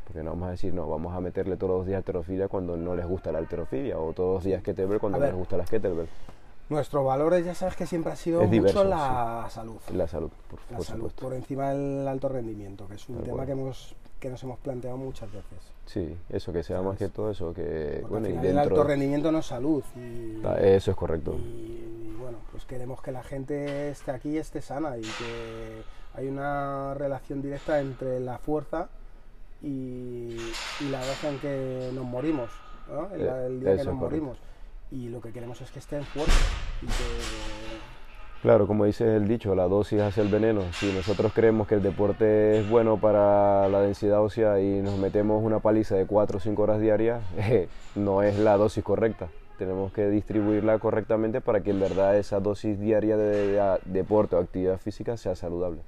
Porque 0.05 0.21
no 0.23 0.31
vamos 0.31 0.49
a 0.49 0.51
decir, 0.51 0.73
no, 0.73 0.87
vamos 0.87 1.15
a 1.15 1.21
meterle 1.21 1.57
todos 1.57 1.79
los 1.79 1.87
días 1.87 1.97
alterofilia 1.97 2.47
cuando 2.47 2.77
no 2.77 2.95
les 2.95 3.07
gusta 3.07 3.31
la 3.31 3.39
alterofilia, 3.39 3.97
o 3.97 4.13
todos 4.13 4.35
los 4.35 4.43
días 4.43 4.61
kettlebell 4.61 4.99
cuando 4.99 5.17
no 5.19 5.25
les 5.25 5.33
gusta 5.35 5.57
la 5.57 5.63
kettlebell. 5.65 6.07
Nuestros 6.69 7.03
valores 7.05 7.43
ya 7.45 7.53
sabes 7.55 7.75
que 7.75 7.85
siempre 7.85 8.13
ha 8.13 8.15
sido 8.15 8.41
Es 8.41 8.51
diverso, 8.51 8.79
mucho 8.83 8.89
la 8.89 9.47
salud. 9.49 9.77
La 9.93 10.07
salud, 10.07 10.29
por, 10.49 10.59
La 10.69 10.77
por 10.77 10.85
salud, 10.85 10.99
supuesto. 11.09 11.21
por 11.23 11.33
encima 11.33 11.71
del 11.73 12.07
alto 12.07 12.29
rendimiento, 12.29 12.87
que 12.87 12.95
es 12.95 13.09
un 13.09 13.15
Tal 13.15 13.23
tema 13.25 13.35
cual. 13.37 13.45
que, 13.47 13.51
hemos, 13.53 13.95
que 14.21 14.29
nos 14.29 14.41
hemos 14.43 14.57
planteado 14.59 14.95
muchas 14.95 15.29
veces. 15.31 15.59
Sí, 15.85 16.15
eso, 16.29 16.53
que 16.53 16.63
sea 16.63 16.81
más 16.81 16.97
que 16.97 17.09
todo 17.09 17.31
eso, 17.31 17.53
que 17.53 17.97
Porque 18.01 18.07
bueno, 18.07 18.27
al 18.27 18.31
y 18.31 18.35
final 18.37 18.45
el 18.51 18.55
dentro... 18.55 18.75
alto 18.77 18.87
rendimiento 18.87 19.31
no 19.33 19.39
es 19.39 19.45
salud. 19.47 19.83
Y, 19.97 20.41
Ah, 20.45 20.55
Eso 20.61 20.91
es 20.91 20.97
correcto. 20.97 21.35
y, 21.37 22.15
bueno, 22.19 22.37
pues 22.51 22.63
queremos 22.65 23.01
que 23.01 23.11
la 23.11 23.23
gente 23.23 23.89
esté 23.89 24.11
aquí 24.11 24.29
y 24.29 24.37
esté 24.37 24.61
sana 24.61 24.97
y 24.97 25.01
que 25.01 25.81
hay 26.13 26.27
una 26.27 26.93
relación 26.93 27.41
directa 27.41 27.81
entre 27.81 28.19
la 28.21 28.37
fuerza 28.37 28.87
y, 29.61 30.37
y 30.79 30.89
la 30.91 31.03
edad 31.03 31.15
en 31.31 31.39
que 31.39 31.89
nos 31.93 32.05
morimos, 32.05 32.49
¿no? 32.89 33.13
el, 33.13 33.21
Eh, 33.21 33.45
el 33.47 33.59
día 33.59 33.69
que 33.71 33.75
nos 33.77 33.85
correcto. 33.85 33.95
morimos. 33.95 34.37
Y 34.91 35.09
lo 35.09 35.19
que 35.21 35.31
queremos 35.31 35.59
es 35.61 35.71
que 35.71 35.79
estén 35.79 36.03
fuertes 36.03 36.35
y 36.81 36.85
que 36.85 36.91
Claro, 38.41 38.65
como 38.65 38.85
dice 38.85 39.15
el 39.17 39.27
dicho, 39.27 39.53
la 39.53 39.67
dosis 39.67 40.01
hace 40.01 40.21
el 40.21 40.27
veneno. 40.27 40.63
Si 40.73 40.87
nosotros 40.91 41.31
creemos 41.33 41.67
que 41.67 41.75
el 41.75 41.83
deporte 41.83 42.57
es 42.59 42.67
bueno 42.67 42.97
para 42.97 43.69
la 43.69 43.81
densidad 43.81 44.19
ósea 44.21 44.59
y 44.59 44.81
nos 44.81 44.97
metemos 44.97 45.43
una 45.43 45.59
paliza 45.59 45.95
de 45.95 46.07
4 46.07 46.37
o 46.37 46.39
5 46.39 46.61
horas 46.63 46.79
diarias, 46.81 47.21
eh, 47.37 47.67
no 47.95 48.23
es 48.23 48.39
la 48.39 48.57
dosis 48.57 48.83
correcta. 48.83 49.27
Tenemos 49.59 49.93
que 49.93 50.09
distribuirla 50.09 50.79
correctamente 50.79 51.39
para 51.39 51.61
que 51.61 51.69
en 51.69 51.79
verdad 51.79 52.17
esa 52.17 52.39
dosis 52.39 52.79
diaria 52.79 53.15
de, 53.15 53.47
de- 53.51 53.79
deporte 53.85 54.35
o 54.35 54.39
actividad 54.39 54.79
física 54.79 55.17
sea 55.17 55.35
saludable. 55.35 55.81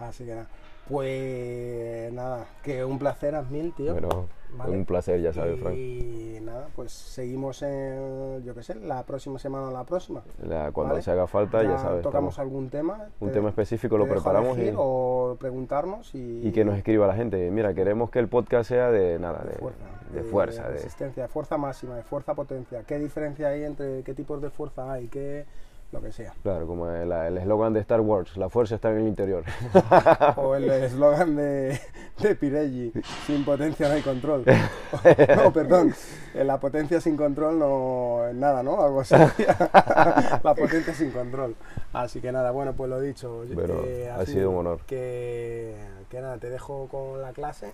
Así 0.00 0.24
que 0.24 0.30
nada. 0.34 0.48
Pues 0.88 2.12
nada, 2.12 2.46
que 2.62 2.84
un 2.84 2.98
placer, 2.98 3.34
Asmil, 3.34 3.72
tío. 3.74 3.92
Bueno, 3.92 4.26
Vale. 4.56 4.70
un 4.76 4.84
placer, 4.84 5.20
ya 5.20 5.32
sabes, 5.32 5.58
Frank. 5.58 5.74
Y 5.74 6.38
nada, 6.42 6.68
pues 6.76 6.92
seguimos 6.92 7.62
en, 7.62 8.42
yo 8.44 8.54
qué 8.54 8.62
sé, 8.62 8.74
la 8.76 9.02
próxima 9.04 9.38
semana 9.38 9.68
o 9.68 9.72
la 9.72 9.84
próxima. 9.84 10.22
La- 10.46 10.70
cuando 10.72 10.92
¿vale? 10.94 11.02
se 11.02 11.10
haga 11.10 11.26
falta, 11.26 11.62
ya, 11.62 11.78
sabes. 11.78 12.02
Tocamos 12.02 12.34
estamos- 12.34 12.38
algún 12.38 12.68
tema. 12.70 13.08
un 13.20 13.28
te- 13.28 13.34
tema 13.34 13.48
específico 13.48 13.98
lo 13.98 14.06
preparamos 14.06 14.58
y- 14.58 14.72
o 14.76 15.36
preguntarnos 15.40 16.14
y, 16.14 16.46
Y 16.46 16.52
que 16.52 16.64
nos 16.64 16.76
escriba 16.76 17.06
la 17.06 17.14
gente. 17.14 17.50
Mira, 17.50 17.74
queremos 17.74 18.10
que 18.10 18.18
el 18.20 18.28
podcast 18.28 18.68
sea 18.68 18.90
de 18.90 19.18
nada, 19.18 19.42
de 19.42 19.50
de, 19.52 19.56
fuerza, 19.58 19.84
de 20.12 20.22
fuerza, 20.22 20.62
de- 20.68 20.74
resistencia, 20.74 21.22
de 21.24 21.28
fuerza 21.28 21.56
máxima, 21.56 21.96
de 21.96 22.02
fuerza 22.02 22.34
potencia. 22.34 22.84
¿Qué 22.84 22.98
diferencia 22.98 23.48
hay 23.48 23.64
entre 23.64 24.02
qué 24.04 24.14
tipos 24.14 24.40
de 24.40 24.50
fuerza 24.50 24.92
hay? 24.92 25.08
¿Qué, 25.08 25.46
lo 25.94 26.02
que 26.02 26.12
sea. 26.12 26.34
Claro, 26.42 26.66
como 26.66 26.90
el 26.90 27.38
eslogan 27.38 27.72
de 27.72 27.80
Star 27.80 28.00
Wars, 28.00 28.36
la 28.36 28.50
fuerza 28.50 28.74
está 28.74 28.90
en 28.90 28.98
el 28.98 29.08
interior. 29.08 29.44
O 30.36 30.54
el 30.54 30.68
eslogan 30.68 31.36
de, 31.36 31.80
de 32.20 32.34
Pirelli, 32.34 32.92
sin 33.26 33.44
potencia 33.44 33.88
no 33.88 33.94
hay 33.94 34.02
control. 34.02 34.44
no, 35.36 35.52
perdón, 35.52 35.94
la 36.34 36.58
potencia 36.58 37.00
sin 37.00 37.16
control 37.16 37.58
no 37.58 38.26
es 38.28 38.34
nada, 38.34 38.62
¿no? 38.62 38.82
Algo 38.82 39.00
así. 39.00 39.14
la 40.42 40.54
potencia 40.56 40.92
sin 40.92 41.12
control. 41.12 41.54
Así 41.92 42.20
que 42.20 42.32
nada, 42.32 42.50
bueno, 42.50 42.72
pues 42.72 42.90
lo 42.90 43.00
dicho. 43.00 43.44
Pero 43.54 43.84
ha 44.16 44.26
sido 44.26 44.50
un 44.50 44.58
honor. 44.58 44.80
Que, 44.86 45.76
que 46.10 46.20
nada, 46.20 46.38
te 46.38 46.50
dejo 46.50 46.88
con 46.88 47.22
la 47.22 47.32
clase 47.32 47.72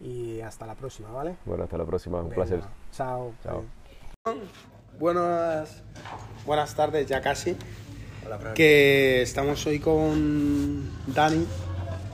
y 0.00 0.40
hasta 0.40 0.66
la 0.66 0.74
próxima, 0.74 1.10
¿vale? 1.10 1.36
Bueno, 1.44 1.64
hasta 1.64 1.76
la 1.76 1.84
próxima, 1.84 2.18
un 2.18 2.30
Venga, 2.30 2.34
placer. 2.34 2.60
Chao. 2.92 3.32
Chao. 3.42 3.62
Buenas, 4.98 5.68
buenas 6.44 6.74
tardes, 6.74 7.06
ya 7.06 7.20
casi. 7.20 7.54
Que 8.54 9.22
estamos 9.22 9.64
hoy 9.66 9.78
con 9.78 10.90
Dani 11.06 11.46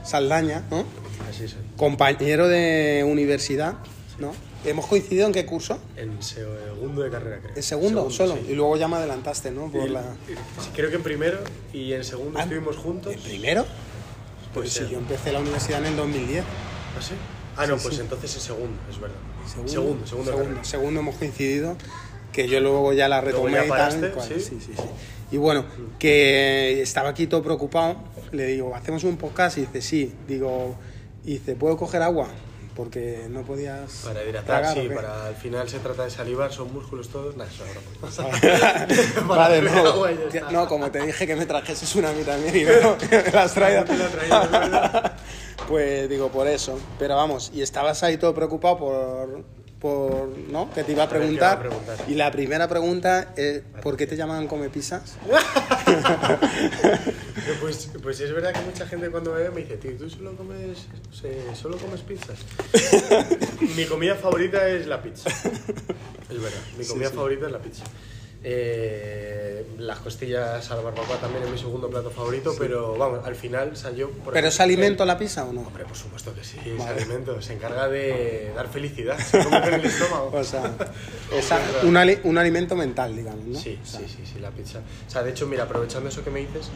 Saldaña, 0.03 0.63
¿no? 0.69 0.85
Así 1.29 1.47
soy. 1.47 1.59
compañero 1.77 2.47
de 2.47 3.03
universidad, 3.09 3.75
¿no? 4.19 4.33
¿Hemos 4.63 4.85
coincidido 4.85 5.27
en 5.27 5.33
qué 5.33 5.45
curso? 5.45 5.79
En 5.97 6.21
segundo 6.21 7.01
de 7.01 7.09
carrera, 7.09 7.39
creo. 7.41 7.55
¿En 7.55 7.63
segundo, 7.63 8.09
solo? 8.11 8.35
sí. 8.35 8.51
Y 8.51 8.55
luego 8.55 8.77
ya 8.77 8.87
me 8.87 8.97
adelantaste, 8.97 9.51
¿no? 9.51 9.71
Por 9.71 9.89
la... 9.89 10.03
sí, 10.27 10.69
creo 10.75 10.89
que 10.89 10.95
en 10.95 11.03
primero 11.03 11.39
y 11.73 11.93
en 11.93 12.03
segundo 12.03 12.37
Ah, 12.39 12.43
estuvimos 12.43 12.77
juntos. 12.77 13.13
¿En 13.13 13.19
primero? 13.19 13.65
Pues 14.53 14.71
ser. 14.71 14.85
si 14.87 14.93
yo 14.93 14.99
empecé 14.99 15.31
la 15.33 15.39
universidad 15.39 15.79
en 15.79 15.87
el 15.87 15.95
2010. 15.97 16.43
¿Ah, 16.43 17.01
sí? 17.01 17.15
Ah, 17.57 17.65
no, 17.67 17.77
pues 17.77 17.99
entonces 17.99 18.33
en 18.35 18.41
segundo, 18.41 18.77
es 18.89 18.99
verdad. 18.99 19.15
Segundo, 19.47 19.71
segundo, 19.71 20.07
segundo 20.07 20.31
segundo, 20.31 20.63
segundo 20.63 20.99
hemos 21.01 21.15
coincidido, 21.15 21.77
que 22.35 22.49
yo 22.49 22.59
luego 22.59 22.91
ya 22.91 23.07
la 23.07 23.21
retomé 23.21 23.53
ya 23.53 23.65
y 23.65 23.69
tal. 23.69 23.77
paraste, 23.77 24.11
cual- 24.11 24.27
¿sí? 24.27 24.39
sí, 24.41 24.59
sí, 24.59 24.73
sí. 24.75 24.83
Y 25.31 25.37
bueno, 25.37 25.63
que 25.97 26.81
estaba 26.81 27.09
aquí 27.09 27.27
todo 27.27 27.41
preocupado, 27.41 27.95
le 28.33 28.45
digo, 28.47 28.75
¿hacemos 28.75 29.05
un 29.05 29.15
podcast? 29.15 29.57
Y 29.57 29.61
dice, 29.61 29.81
sí. 29.81 30.13
Digo, 30.27 30.75
y 31.23 31.33
dice, 31.33 31.55
¿puedo 31.55 31.77
coger 31.77 32.01
agua? 32.01 32.27
Porque 32.75 33.27
no 33.29 33.43
podías 33.43 34.01
Para 34.03 34.21
hidratar, 34.21 34.45
tragar, 34.61 34.77
¿o 34.77 34.81
sí, 34.81 34.89
para 34.89 35.27
al 35.27 35.35
final 35.35 35.69
se 35.69 35.79
trata 35.79 36.03
de 36.03 36.09
salivar, 36.09 36.51
son 36.51 36.73
músculos 36.73 37.07
todos. 37.07 37.37
Nah, 37.37 37.45
eso 37.45 37.63
ahora. 38.21 38.87
vale, 39.27 39.61
no, 39.71 39.87
agua 39.87 40.11
y 40.11 40.17
ya 40.33 40.39
está. 40.41 40.51
no, 40.51 40.67
como 40.67 40.91
te 40.91 40.99
dije 41.05 41.25
que 41.25 41.37
me 41.37 41.43
a 41.43 42.11
mí 42.11 42.23
también 42.25 42.53
y 42.57 42.63
no, 42.65 42.97
me 43.11 43.31
la 43.31 43.43
has 43.43 43.53
traído. 43.53 43.85
Pues 45.69 46.09
digo, 46.09 46.27
por 46.29 46.47
eso. 46.47 46.77
Pero 46.99 47.15
vamos, 47.15 47.49
y 47.53 47.61
estabas 47.61 48.03
ahí 48.03 48.17
todo 48.17 48.33
preocupado 48.35 48.77
por, 48.77 49.43
por 49.85 50.29
¿no? 50.49 50.71
Que 50.73 50.83
te 50.83 50.93
iba 50.93 51.03
a 51.03 51.05
A 51.05 51.09
ver, 51.09 51.21
¿qué 51.21 51.25
preguntar. 51.27 51.59
iba 51.59 51.59
a 51.59 51.59
preguntar? 51.59 52.09
Y 52.09 52.15
la 52.15 52.31
primera 52.31 52.67
pregunta 52.67 53.33
es, 53.35 53.61
¿por 53.83 53.95
qué 53.95 54.07
te 54.07 54.15
llaman 54.17 54.47
come 54.47 54.69
pizzas? 54.69 55.15
Pues, 57.61 57.89
pues 58.01 58.19
es 58.21 58.33
verdad 58.33 58.53
que 58.53 58.61
mucha 58.61 58.87
gente 58.87 59.11
cuando 59.11 59.31
me 59.31 59.43
ve 59.43 59.51
me 59.51 59.61
dice, 59.61 59.77
tío, 59.77 59.95
¿tú 59.97 60.09
solo 60.09 60.35
comes, 60.35 60.87
solo 61.53 61.77
comes 61.77 62.01
pizzas? 62.01 62.39
mi 63.77 63.85
comida 63.85 64.15
favorita 64.15 64.67
es 64.67 64.87
la 64.87 65.01
pizza. 65.03 65.29
Es 66.27 66.41
verdad, 66.41 66.59
mi 66.75 66.85
comida 66.85 67.11
favorita 67.11 67.45
es 67.45 67.51
la 67.51 67.59
pizza. 67.59 67.83
Eh, 68.43 69.65
las 69.79 69.99
costillas 69.99 70.69
a 70.71 70.75
la 70.75 70.81
barbacoa 70.81 71.17
también 71.17 71.43
es 71.43 71.49
mi 71.49 71.57
segundo 71.57 71.89
plato 71.89 72.09
favorito, 72.11 72.55
pero 72.57 72.95
vamos, 72.97 73.25
al 73.25 73.35
final, 73.35 73.73
yo... 73.95 74.09
por 74.11 74.33
¿Pero 74.33 74.47
es 74.47 74.55
ejemplo, 74.55 74.63
alimento 74.63 75.05
la 75.05 75.17
pizza 75.17 75.43
o 75.45 75.51
no? 75.53 75.61
Hombre, 75.61 75.83
por 75.85 75.97
supuesto 75.97 76.33
que 76.33 76.43
sí, 76.43 76.57
es 76.65 76.77
Vale. 76.77 77.01
alimento. 77.01 77.41
Se 77.41 77.53
encarga 77.53 77.87
de 77.89 78.51
dar 78.55 78.67
felicidad, 78.69 79.17
se 79.17 79.43
come 79.43 79.61
con 79.61 79.73
el 79.73 79.85
estómago. 79.85 80.31
O 80.33 80.43
sea, 80.43 80.63
es 81.33 81.43
Es 81.45 81.49
verdad. 81.49 81.83
un, 81.83 81.97
ali- 81.97 82.19
un 82.23 82.37
alimento 82.37 82.75
mental, 82.75 83.15
digamos, 83.15 83.45
¿no? 83.45 83.59
Sí, 83.59 83.79
O 83.81 83.85
sea, 83.85 83.99
sí, 84.01 84.05
sí, 84.07 84.23
sí, 84.33 84.39
la 84.39 84.51
pizza. 84.51 84.79
O 85.07 85.09
sea, 85.09 85.23
de 85.23 85.31
hecho, 85.31 85.47
mira, 85.47 85.63
aprovechando 85.63 86.09
eso 86.09 86.23
que 86.23 86.29
me 86.29 86.39
dices, 86.41 86.69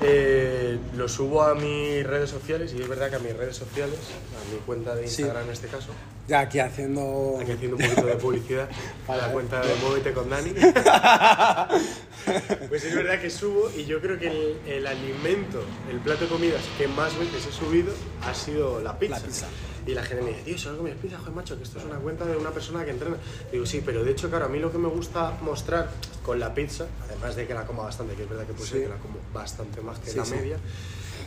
eh, 0.00 0.78
lo 0.96 1.08
subo 1.08 1.42
a 1.42 1.54
mis 1.54 2.04
redes 2.06 2.28
sociales 2.30 2.72
y 2.76 2.82
es 2.82 2.88
verdad 2.88 3.10
que 3.10 3.16
a 3.16 3.20
mis 3.20 3.36
redes 3.36 3.56
sociales, 3.56 3.96
a 3.98 4.52
mi 4.54 4.58
cuenta 4.60 4.94
de 4.94 5.08
Sí. 5.08 5.22
Instagram 5.22 5.44
en 5.46 5.52
este 5.52 5.68
caso, 5.68 5.88
Ya 6.28 6.40
aquí 6.40 6.58
haciendo... 6.58 7.38
aquí 7.40 7.52
haciendo 7.52 7.76
un 7.76 7.82
poquito 7.82 8.06
de 8.06 8.14
publicidad, 8.16 8.68
a 9.08 9.16
la 9.16 9.28
cuenta 9.32 9.60
de 9.60 9.74
Muévete 9.76 10.12
con 10.12 10.28
Dani, 10.30 10.50
Pues 12.68 12.84
es 12.84 12.94
verdad 12.94 13.20
que 13.20 13.28
subo 13.30 13.70
y 13.76 13.84
yo 13.84 14.00
creo 14.00 14.18
que 14.18 14.28
el, 14.28 14.56
el 14.66 14.86
alimento, 14.86 15.62
el 15.90 15.98
plato 15.98 16.24
de 16.24 16.30
comidas 16.30 16.62
que 16.78 16.88
más 16.88 17.16
veces 17.18 17.46
he 17.46 17.52
subido 17.52 17.92
ha 18.22 18.34
sido 18.34 18.80
la 18.80 18.98
pizza. 18.98 19.18
La 19.18 19.22
pizza. 19.26 19.46
Y 19.86 19.92
la 19.92 20.02
gente 20.02 20.22
me 20.24 20.30
dice, 20.30 20.42
tío, 20.44 20.56
solo 20.58 20.78
comes 20.78 20.94
pizza, 20.96 21.18
joder, 21.18 21.34
macho, 21.34 21.56
que 21.58 21.64
esto 21.64 21.78
es 21.78 21.84
una 21.84 21.96
cuenta 21.96 22.24
de 22.24 22.36
una 22.36 22.50
persona 22.50 22.84
que 22.86 22.90
entrena. 22.92 23.16
Digo, 23.52 23.66
sí, 23.66 23.82
pero 23.84 24.02
de 24.02 24.12
hecho, 24.12 24.30
claro, 24.30 24.46
a 24.46 24.48
mí 24.48 24.58
lo 24.58 24.72
que 24.72 24.78
me 24.78 24.88
gusta 24.88 25.36
mostrar 25.42 25.90
con 26.22 26.40
la 26.40 26.54
pizza, 26.54 26.86
además 27.06 27.36
de 27.36 27.46
que 27.46 27.52
la 27.52 27.66
como 27.66 27.82
bastante, 27.82 28.14
que 28.14 28.22
es 28.22 28.28
verdad 28.28 28.46
que 28.46 28.62
Sí. 28.64 28.72
que 28.80 28.88
la 28.88 28.96
como 28.96 29.18
bastante 29.34 29.82
más 29.82 29.98
que 29.98 30.10
Sí, 30.10 30.16
la 30.16 30.24
sí. 30.24 30.34
media, 30.36 30.56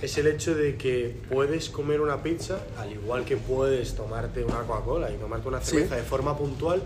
es 0.01 0.17
el 0.17 0.25
hecho 0.27 0.56
de 0.56 0.75
que 0.75 1.15
puedes 1.29 1.70
comer 1.70 2.01
una 2.01 2.24
pizza 2.24 2.58
al 2.79 2.91
igual 2.91 3.25
que 3.25 3.38
puedes 3.38 3.96
tomarte 3.96 4.44
una 4.44 4.62
Coca-Cola 4.62 5.12
y 5.12 5.17
tomarte 5.17 5.48
una 5.48 5.62
cerveza 5.62 5.96
de 5.96 6.03
forma 6.03 6.36
puntual 6.38 6.82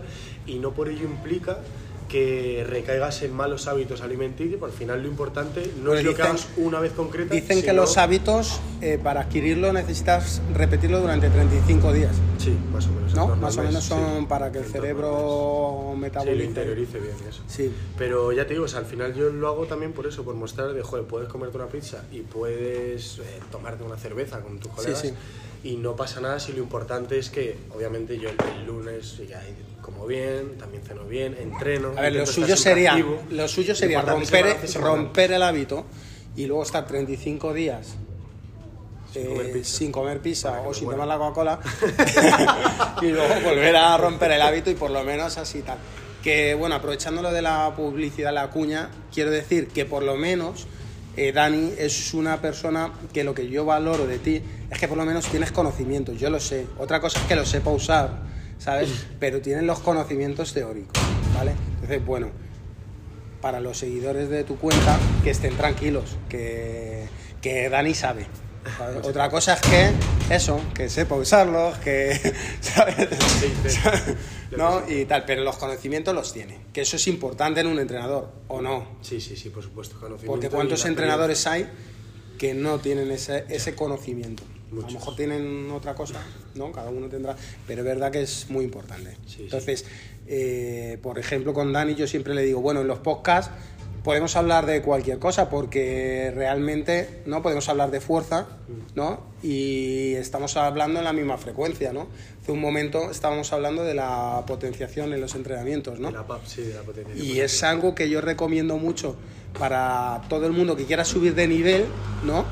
y 0.46 0.58
no 0.58 0.72
por 0.72 0.88
ello 0.90 1.04
implica 1.04 1.58
que 2.12 2.62
recaigas 2.68 3.22
en 3.22 3.32
malos 3.32 3.66
hábitos 3.68 4.02
alimenticios, 4.02 4.60
por 4.60 4.68
al 4.68 4.76
final 4.76 5.00
lo 5.02 5.08
importante 5.08 5.62
no 5.78 5.86
Pues 5.90 6.00
es 6.00 6.04
lo 6.04 6.10
que 6.14 6.16
dicen- 6.22 6.26
hagas 6.36 6.48
una 6.58 6.78
vez 6.78 6.92
concreta. 6.92 7.34
Dicen 7.34 7.62
que 7.62 7.72
los 7.72 7.96
hábitos, 7.96 8.60
eh, 8.82 8.98
para 9.02 9.22
adquirirlo, 9.22 9.72
necesitas 9.72 10.42
repetirlo 10.54 11.00
durante 11.00 11.30
35 11.30 11.90
días. 11.94 12.14
Sí, 12.36 12.54
más 12.70 12.86
o 12.86 12.90
menos. 12.90 13.10
en 13.12 13.16
¿No? 13.16 13.36
Más 13.36 13.56
o 13.56 13.62
menos 13.62 13.82
son 13.84 14.20
sí, 14.20 14.26
para 14.28 14.52
que 14.52 14.58
el 14.58 14.64
cerebro 14.66 15.92
Sí, 15.94 15.98
metabolice. 16.00 16.36
lo 16.36 16.44
interiorice 16.44 17.00
bien 17.00 17.14
eso. 17.26 17.42
Sí. 17.48 17.72
Pero 17.96 18.30
ya 18.32 18.46
te 18.46 18.52
digo, 18.52 18.66
o 18.66 18.68
sea, 18.68 18.80
al 18.80 18.86
final 18.86 19.14
yo 19.14 19.30
lo 19.30 19.48
hago 19.48 19.64
también 19.64 19.92
por 19.92 20.06
eso, 20.06 20.22
por 20.22 20.34
mostrar 20.34 20.74
de, 20.74 20.82
joder, 20.82 21.06
puedes 21.06 21.30
comerte 21.30 21.56
una 21.56 21.68
pizza 21.68 22.04
y 22.12 22.20
puedes 22.20 23.18
eh, 23.20 23.22
tomarte 23.50 23.84
una 23.84 23.96
cerveza 23.96 24.40
con 24.40 24.58
tus 24.58 24.70
colegas 24.70 25.00
sí. 25.00 25.12
Y 25.64 25.76
no 25.76 25.94
pasa 25.94 26.20
nada 26.20 26.40
si 26.40 26.52
lo 26.52 26.58
importante 26.58 27.18
es 27.18 27.30
que, 27.30 27.56
obviamente, 27.74 28.18
yo 28.18 28.30
el, 28.30 28.66
lunes 28.66 29.20
ya 29.28 29.40
como 29.80 30.06
bien, 30.06 30.58
también 30.58 30.82
ceno 30.82 31.04
bien, 31.04 31.36
entreno. 31.38 31.92
A 31.96 32.02
ver, 32.02 32.14
lo 32.14 32.26
suyo 32.26 32.56
sería, 32.56 32.96
lo 33.30 33.48
suyo 33.48 33.74
sería 33.74 34.02
romper, 34.02 34.44
balance 34.44 34.78
romper 34.78 35.32
el 35.32 35.42
hábito 35.42 35.84
y 36.36 36.46
luego 36.46 36.62
estar 36.62 36.86
35 36.86 37.52
días 37.52 37.94
Sin 39.12 39.22
eh, 39.22 39.28
comer 39.28 39.52
pizza. 39.52 39.78
sin 39.78 39.92
comer 39.92 40.20
pizza 40.20 40.62
o 40.62 40.72
sin 40.72 40.88
tomar 40.88 41.06
la 41.06 41.18
Coca-Cola 41.18 41.60
y 43.02 43.06
luego 43.06 43.34
volver 43.44 43.76
a 43.76 43.96
romper 43.98 44.32
el 44.32 44.42
hábito 44.42 44.70
y 44.70 44.74
por 44.74 44.90
lo 44.90 45.04
menos 45.04 45.36
así 45.38 45.62
tal. 45.62 45.78
Que 46.22 46.54
bueno, 46.54 46.76
aprovechando 46.76 47.20
lo 47.20 47.32
de 47.32 47.42
la 47.42 47.72
publicidad, 47.76 48.32
la 48.32 48.50
cuña, 48.50 48.90
quiero 49.12 49.30
decir 49.30 49.68
que 49.68 49.84
por 49.84 50.04
lo 50.04 50.16
menos 50.16 50.66
eh, 51.16 51.32
Dani 51.32 51.72
es 51.78 52.14
una 52.14 52.40
persona 52.40 52.92
que 53.12 53.24
lo 53.24 53.34
que 53.34 53.48
yo 53.48 53.64
valoro 53.64 54.06
de 54.06 54.18
ti 54.18 54.42
es 54.70 54.78
que 54.78 54.88
por 54.88 54.96
lo 54.96 55.04
menos 55.04 55.26
tienes 55.26 55.52
conocimientos, 55.52 56.18
yo 56.18 56.30
lo 56.30 56.40
sé. 56.40 56.66
Otra 56.78 57.00
cosa 57.00 57.18
es 57.20 57.26
que 57.26 57.36
lo 57.36 57.44
sepa 57.44 57.70
usar, 57.70 58.22
¿sabes? 58.58 59.06
Pero 59.20 59.40
tienes 59.40 59.64
los 59.64 59.80
conocimientos 59.80 60.54
teóricos, 60.54 61.02
¿vale? 61.34 61.52
Entonces, 61.74 62.04
bueno, 62.04 62.28
para 63.40 63.60
los 63.60 63.76
seguidores 63.76 64.30
de 64.30 64.44
tu 64.44 64.56
cuenta 64.56 64.98
que 65.22 65.30
estén 65.30 65.56
tranquilos, 65.56 66.16
que, 66.28 67.06
que 67.42 67.68
Dani 67.68 67.92
sabe. 67.94 68.26
¿sabes? 68.78 68.98
Otra 69.02 69.28
cosa 69.28 69.54
es 69.54 69.60
que 69.60 69.90
eso, 70.34 70.60
que 70.74 70.88
sepa 70.88 71.16
usarlos, 71.16 71.76
que 71.78 72.18
¿sabes? 72.60 72.96
¿no? 74.56 74.82
y 74.88 75.04
tal, 75.04 75.24
pero 75.24 75.42
los 75.42 75.56
conocimientos 75.56 76.14
los 76.14 76.32
tiene, 76.32 76.58
que 76.72 76.82
eso 76.82 76.96
es 76.96 77.06
importante 77.08 77.60
en 77.60 77.66
un 77.66 77.78
entrenador, 77.78 78.30
¿o 78.48 78.60
no? 78.60 78.86
Sí, 79.02 79.20
sí, 79.20 79.36
sí, 79.36 79.50
por 79.50 79.62
supuesto. 79.62 79.96
Porque 80.26 80.48
cuántos 80.48 80.84
entrenadores 80.84 81.46
hay 81.46 81.68
que 82.38 82.54
no 82.54 82.78
tienen 82.78 83.10
ese, 83.10 83.44
ese 83.48 83.74
conocimiento. 83.74 84.42
A 84.72 84.74
lo 84.74 84.90
mejor 84.90 85.14
tienen 85.14 85.70
otra 85.70 85.94
cosa, 85.94 86.22
¿no? 86.54 86.72
Cada 86.72 86.90
uno 86.90 87.08
tendrá, 87.08 87.36
pero 87.66 87.82
es 87.82 87.86
verdad 87.86 88.10
que 88.10 88.22
es 88.22 88.48
muy 88.48 88.64
importante. 88.64 89.16
Sí, 89.26 89.34
sí. 89.36 89.42
Entonces, 89.42 89.84
eh, 90.26 90.98
por 91.02 91.18
ejemplo, 91.18 91.52
con 91.52 91.72
Dani 91.72 91.94
yo 91.94 92.06
siempre 92.06 92.34
le 92.34 92.42
digo, 92.42 92.60
bueno, 92.60 92.80
en 92.80 92.88
los 92.88 92.98
podcasts 93.00 93.52
podemos 94.02 94.36
hablar 94.36 94.66
de 94.66 94.82
cualquier 94.82 95.18
cosa 95.18 95.48
porque 95.48 96.32
realmente 96.34 97.22
no 97.26 97.42
podemos 97.42 97.68
hablar 97.68 97.90
de 97.90 98.00
fuerza, 98.00 98.46
¿no? 98.94 99.20
Y 99.42 100.14
estamos 100.14 100.56
hablando 100.56 100.98
en 100.98 101.04
la 101.04 101.12
misma 101.12 101.38
frecuencia, 101.38 101.92
¿no? 101.92 102.08
Hace 102.40 102.52
un 102.52 102.60
momento 102.60 103.10
estábamos 103.10 103.52
hablando 103.52 103.84
de 103.84 103.94
la 103.94 104.42
potenciación 104.46 105.12
en 105.12 105.20
los 105.20 105.34
entrenamientos, 105.34 105.98
¿no? 105.98 106.08
De 106.08 106.14
la 106.14 106.26
PAP, 106.26 106.44
sí, 106.46 106.62
de 106.62 106.74
la 106.74 106.82
potencia. 106.82 107.14
Y 107.14 107.40
es 107.40 107.62
algo 107.62 107.94
que 107.94 108.08
yo 108.08 108.20
recomiendo 108.20 108.76
mucho 108.76 109.16
para 109.58 110.22
todo 110.28 110.46
el 110.46 110.52
mundo 110.52 110.76
que 110.76 110.84
quiera 110.84 111.04
subir 111.04 111.34
de 111.34 111.46
nivel, 111.46 111.86
¿no? 112.24 112.44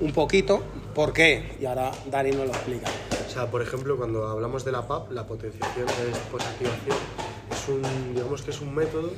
Un 0.00 0.12
poquito. 0.12 0.62
¿Por 0.94 1.12
qué? 1.14 1.56
Y 1.58 1.64
ahora 1.64 1.90
Dani 2.10 2.32
nos 2.32 2.46
lo 2.46 2.52
explica. 2.52 2.90
O 3.26 3.30
sea, 3.30 3.50
por 3.50 3.62
ejemplo, 3.62 3.96
cuando 3.96 4.28
hablamos 4.28 4.64
de 4.64 4.72
la 4.72 4.86
PAP, 4.86 5.10
la 5.12 5.26
potenciación 5.26 5.86
de 5.86 6.18
posactivación 6.30 6.96
es 7.50 7.68
un, 7.68 8.14
digamos 8.14 8.42
que 8.42 8.50
es 8.50 8.60
un 8.60 8.74
método 8.74 9.10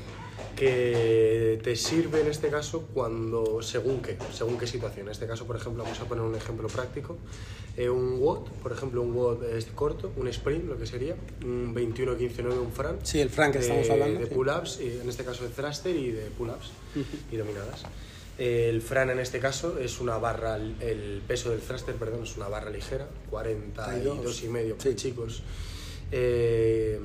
que 0.54 1.60
te 1.62 1.76
sirve 1.76 2.20
en 2.20 2.28
este 2.28 2.48
caso 2.48 2.88
cuando, 2.94 3.60
según 3.62 4.00
qué, 4.02 4.16
según 4.32 4.58
qué 4.58 4.66
situación. 4.66 5.06
En 5.06 5.12
este 5.12 5.26
caso, 5.26 5.46
por 5.46 5.56
ejemplo, 5.56 5.82
vamos 5.82 6.00
a 6.00 6.04
poner 6.04 6.24
un 6.24 6.34
ejemplo 6.34 6.68
práctico. 6.68 7.16
Eh, 7.76 7.88
un 7.90 8.20
WOD, 8.20 8.48
por 8.62 8.72
ejemplo, 8.72 9.02
un 9.02 9.12
WOD 9.14 9.44
es 9.56 9.64
corto, 9.66 10.12
un 10.16 10.28
sprint, 10.28 10.64
lo 10.66 10.78
que 10.78 10.86
sería, 10.86 11.16
un 11.44 11.74
21-15-9, 11.74 12.58
un 12.60 12.72
Fran. 12.72 12.98
Sí, 13.02 13.20
el 13.20 13.30
Fran 13.30 13.50
que 13.52 13.58
de- 13.58 13.64
estamos 13.64 13.90
hablando, 13.90 14.20
De 14.20 14.26
sí. 14.26 14.34
pull-ups, 14.34 14.78
en 14.80 15.08
este 15.08 15.24
caso 15.24 15.42
de 15.44 15.50
thruster 15.50 15.94
y 15.96 16.12
de 16.12 16.26
pull-ups 16.30 16.70
y 17.32 17.36
dominadas. 17.36 17.82
El 18.38 18.80
Fran 18.82 19.10
en 19.10 19.18
este 19.20 19.38
caso 19.40 19.78
es 19.78 20.00
una 20.00 20.18
barra, 20.18 20.56
el 20.56 21.22
peso 21.26 21.50
del 21.50 21.60
thruster, 21.60 21.94
perdón, 21.96 22.24
es 22.24 22.36
una 22.36 22.48
barra 22.48 22.70
ligera, 22.70 23.08
42 23.30 24.42
y 24.44 24.48
medio 24.48 24.76
Sí. 24.78 24.94
chicos. 24.94 25.42
Eh, 26.12 27.00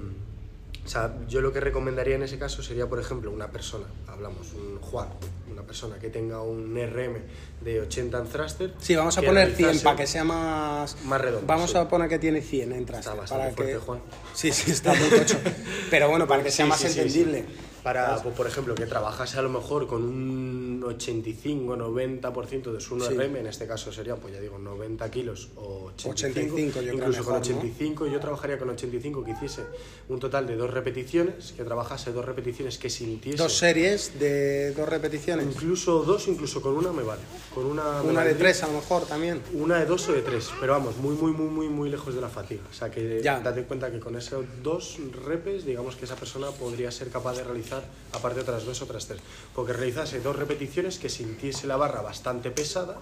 o 0.89 0.91
sea, 0.91 1.13
yo 1.27 1.39
lo 1.41 1.53
que 1.53 1.59
recomendaría 1.59 2.15
en 2.15 2.23
ese 2.23 2.39
caso 2.39 2.63
sería, 2.63 2.87
por 2.87 2.99
ejemplo, 2.99 3.29
una 3.29 3.51
persona, 3.51 3.85
hablamos, 4.07 4.53
un 4.53 4.79
Juan, 4.81 5.07
una 5.51 5.61
persona 5.61 5.99
que 5.99 6.09
tenga 6.09 6.41
un 6.41 6.73
RM 6.75 7.21
de 7.61 7.81
80 7.81 8.17
en 8.17 8.27
thruster. 8.27 8.73
Sí, 8.79 8.95
vamos 8.95 9.15
a 9.15 9.21
poner 9.21 9.53
100 9.55 9.69
realizase- 9.69 9.83
para 9.83 9.95
que 9.97 10.07
sea 10.07 10.23
más... 10.23 10.97
Más 11.05 11.21
redondo, 11.21 11.45
Vamos 11.45 11.69
sí. 11.69 11.77
a 11.77 11.87
poner 11.87 12.09
que 12.09 12.17
tiene 12.17 12.41
100 12.41 12.71
en 12.71 12.85
thruster, 12.87 12.97
Está 13.11 13.13
bastante 13.13 13.43
para 13.43 13.55
fuerte, 13.55 13.73
que... 13.73 13.79
Juan. 13.79 13.99
Sí, 14.33 14.51
sí, 14.51 14.71
está 14.71 14.91
muy 14.95 15.09
tocho. 15.09 15.37
Pero 15.91 16.09
bueno, 16.09 16.27
para 16.27 16.41
que 16.41 16.49
sea 16.49 16.65
Sí, 16.65 16.69
más 16.69 16.79
sí, 16.79 16.87
entendible. 16.87 17.45
Sí. 17.79 17.83
Para, 17.83 18.21
pues, 18.21 18.35
por 18.35 18.47
ejemplo, 18.47 18.75
que 18.75 18.85
trabajase 18.85 19.37
a 19.39 19.41
lo 19.41 19.49
mejor 19.49 19.87
con 19.87 20.03
un 20.03 20.81
85-90% 20.83 22.71
de 22.71 22.79
su 22.79 22.95
1RM, 22.97 23.37
en 23.37 23.47
este 23.47 23.67
caso 23.67 23.91
serían, 23.91 24.17
pues 24.19 24.33
ya 24.33 24.39
digo, 24.39 24.57
90 24.57 25.09
kilos 25.11 25.49
o 25.55 25.91
85, 25.95 26.53
85, 26.55 26.81
yo 26.81 26.93
incluso 26.93 27.23
con 27.23 27.33
mejor, 27.35 27.49
¿no? 27.51 27.57
85, 27.59 28.07
yo 28.07 28.19
trabajaría 28.19 28.57
con 28.57 28.69
85 28.69 29.23
que 29.23 29.31
hiciese 29.31 29.63
un 30.09 30.19
total 30.19 30.47
de 30.47 30.55
dos 30.55 30.71
repeticiones, 30.71 31.53
que 31.53 31.63
trabajase 31.63 32.11
dos 32.11 32.25
repeticiones 32.25 32.77
que 32.77 32.89
sintiese... 32.89 33.37
Dos 33.37 33.57
series 33.57 34.19
de 34.19 34.73
dos 34.73 34.87
repeticiones. 34.87 35.45
Incluso 35.45 36.03
dos, 36.03 36.27
incluso 36.27 36.61
con 36.61 36.75
una 36.77 36.91
me 36.91 37.03
vale. 37.03 37.21
Con 37.53 37.65
una, 37.65 38.01
Una 38.01 38.23
de 38.23 38.35
tres 38.35 38.63
a 38.63 38.67
lo 38.67 38.73
mejor 38.73 39.05
también. 39.05 39.41
Una 39.53 39.79
de 39.79 39.85
dos 39.85 40.07
o 40.09 40.13
de 40.13 40.21
tres, 40.21 40.49
pero 40.59 40.73
vamos, 40.73 40.97
muy, 40.97 41.15
muy, 41.15 41.31
muy, 41.31 41.47
muy, 41.47 41.69
muy 41.69 41.89
lejos 41.89 42.13
de 42.15 42.21
la 42.21 42.29
fatiga. 42.29 42.61
O 42.69 42.73
sea 42.73 42.89
que 42.89 43.21
Ya. 43.23 43.39
date 43.39 43.63
cuenta 43.63 43.91
que 43.91 43.99
con 43.99 44.15
esos 44.15 44.45
dos 44.63 44.97
repes, 45.25 45.65
digamos 45.65 45.95
que 45.95 46.05
esa 46.05 46.15
persona 46.15 46.51
podría 46.51 46.91
ser 46.91 47.09
capaz 47.09 47.37
de 47.37 47.43
realizar, 47.43 47.68
aparte 48.13 48.41
otras 48.41 48.65
dos, 48.65 48.81
otras 48.81 49.05
tres. 49.07 49.19
Porque 49.55 49.73
realizase 49.73 50.19
dos 50.19 50.35
repeticiones 50.35 50.97
que 50.99 51.09
sintiese 51.09 51.67
la 51.67 51.77
barra 51.77 52.01
bastante 52.01 52.51
pesada, 52.51 52.97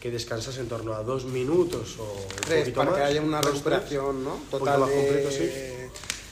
que 0.00 0.10
descansase 0.10 0.60
en 0.60 0.68
torno 0.68 0.94
a 0.94 1.02
dos 1.02 1.24
minutos 1.24 1.96
o 1.98 2.02
un 2.02 2.36
Tres, 2.44 2.60
poquito 2.60 2.76
para 2.78 2.90
más. 2.90 2.98
que 3.00 3.04
haya 3.06 3.22
una 3.22 3.40
dos, 3.40 3.52
recuperación 3.52 4.22
¿no? 4.24 4.38
total 4.50 4.80
más 4.80 4.88
de, 4.90 4.94
completo, 4.96 5.30
sí. 5.30 5.50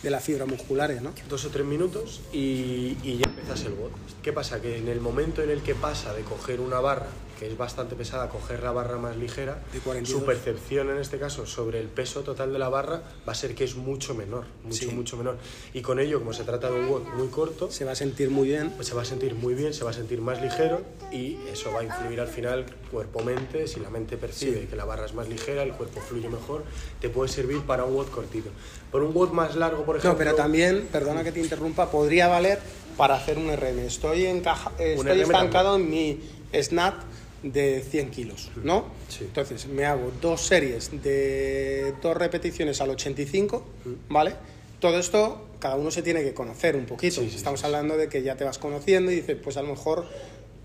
de 0.02 0.10
las 0.10 0.22
fibras 0.22 0.46
musculares, 0.46 1.00
¿no? 1.00 1.12
dos 1.28 1.44
o 1.46 1.48
tres 1.48 1.64
minutos 1.64 2.20
y, 2.32 2.98
y 3.02 3.18
ya 3.18 3.30
empezas 3.30 3.62
el 3.64 3.72
WOD. 3.72 3.90
¿Qué 4.22 4.32
pasa? 4.32 4.60
Que 4.60 4.76
en 4.78 4.88
el 4.88 5.00
momento 5.00 5.42
en 5.42 5.48
el 5.50 5.62
que 5.62 5.74
pasa 5.74 6.12
de 6.12 6.22
coger 6.22 6.60
una 6.60 6.80
barra, 6.80 7.06
que 7.42 7.48
es 7.48 7.58
bastante 7.58 7.96
pesada, 7.96 8.28
coger 8.28 8.62
la 8.62 8.70
barra 8.70 8.98
más 8.98 9.16
ligera, 9.16 9.60
De 9.72 9.80
42. 9.80 10.20
su 10.20 10.24
percepción 10.24 10.90
en 10.90 10.98
este 10.98 11.18
caso 11.18 11.44
sobre 11.44 11.80
el 11.80 11.88
peso 11.88 12.20
total 12.20 12.52
de 12.52 12.58
la 12.60 12.68
barra 12.68 13.02
va 13.26 13.32
a 13.32 13.34
ser 13.34 13.56
que 13.56 13.64
es 13.64 13.74
mucho 13.74 14.14
menor, 14.14 14.44
mucho, 14.62 14.76
Sí. 14.76 14.86
mucho 14.86 15.16
menor. 15.16 15.38
Y 15.74 15.82
con 15.82 15.98
ello, 15.98 16.20
como 16.20 16.32
se 16.32 16.44
trata 16.44 16.70
de 16.70 16.78
un 16.78 16.88
WOD 16.88 17.02
muy 17.16 17.26
corto, 17.28 17.68
Se 17.72 17.84
va 17.84 17.92
a 17.92 17.94
sentir 17.96 18.30
muy 18.30 18.46
bien. 18.46 18.70
pues 18.70 18.86
se 18.86 18.94
va 18.94 19.02
a 19.02 19.04
sentir 19.04 19.34
muy 19.34 19.54
bien, 19.54 19.74
se 19.74 19.82
va 19.82 19.90
a 19.90 19.92
sentir 19.92 20.20
más 20.20 20.40
ligero 20.40 20.82
y 21.10 21.36
eso 21.52 21.72
va 21.72 21.80
a 21.80 21.84
influir 21.84 22.20
al 22.20 22.28
final 22.28 22.64
cuerpo-mente. 22.92 23.66
Si 23.66 23.80
la 23.80 23.90
mente 23.90 24.16
percibe 24.16 24.60
Sí. 24.60 24.66
que 24.68 24.76
la 24.76 24.84
barra 24.84 25.06
es 25.06 25.14
más 25.14 25.28
ligera, 25.28 25.64
el 25.64 25.72
cuerpo 25.72 26.00
fluye 26.00 26.28
mejor, 26.28 26.62
te 27.00 27.08
puede 27.08 27.28
servir 27.28 27.62
para 27.62 27.84
un 27.84 27.94
WOD 27.96 28.06
cortito. 28.06 28.50
Por 28.92 29.02
un 29.02 29.12
WOD 29.12 29.30
más 29.32 29.56
largo, 29.56 29.84
por 29.84 29.96
ejemplo... 29.96 30.12
No, 30.12 30.18
pero 30.18 30.36
también, 30.36 30.86
perdona 30.92 31.24
que 31.24 31.32
te 31.32 31.40
interrumpa, 31.40 31.90
podría 31.90 32.28
valer 32.28 32.60
para 32.96 33.16
hacer 33.16 33.36
un 33.36 33.50
RM. 33.50 33.80
Estoy, 33.86 34.26
encaja, 34.26 34.70
estoy 34.78 35.10
RM 35.10 35.22
estancado 35.22 35.74
en 35.74 35.90
mi 35.90 36.20
snap 36.54 36.94
de 37.42 37.80
100 37.82 38.10
kilos, 38.10 38.50
¿no? 38.62 38.84
Sí. 39.08 39.24
Entonces 39.24 39.66
me 39.66 39.84
hago 39.84 40.12
dos 40.20 40.42
series 40.46 41.02
de 41.02 41.94
dos 42.00 42.16
repeticiones 42.16 42.80
al 42.80 42.90
85, 42.90 43.64
Mm. 43.84 43.90
¿vale? 44.12 44.34
Todo 44.80 44.98
esto, 44.98 45.46
cada 45.60 45.76
uno 45.76 45.90
se 45.90 46.02
tiene 46.02 46.22
que 46.22 46.34
conocer 46.34 46.76
un 46.76 46.86
poquito. 46.86 47.20
Sí, 47.20 47.30
sí, 47.30 47.36
Estamos 47.36 47.62
hablando 47.64 47.96
de 47.96 48.08
que 48.08 48.22
ya 48.22 48.36
te 48.36 48.44
vas 48.44 48.58
conociendo 48.58 49.10
y 49.12 49.16
dices, 49.16 49.36
pues 49.42 49.56
a 49.56 49.62
lo 49.62 49.68
mejor 49.68 50.06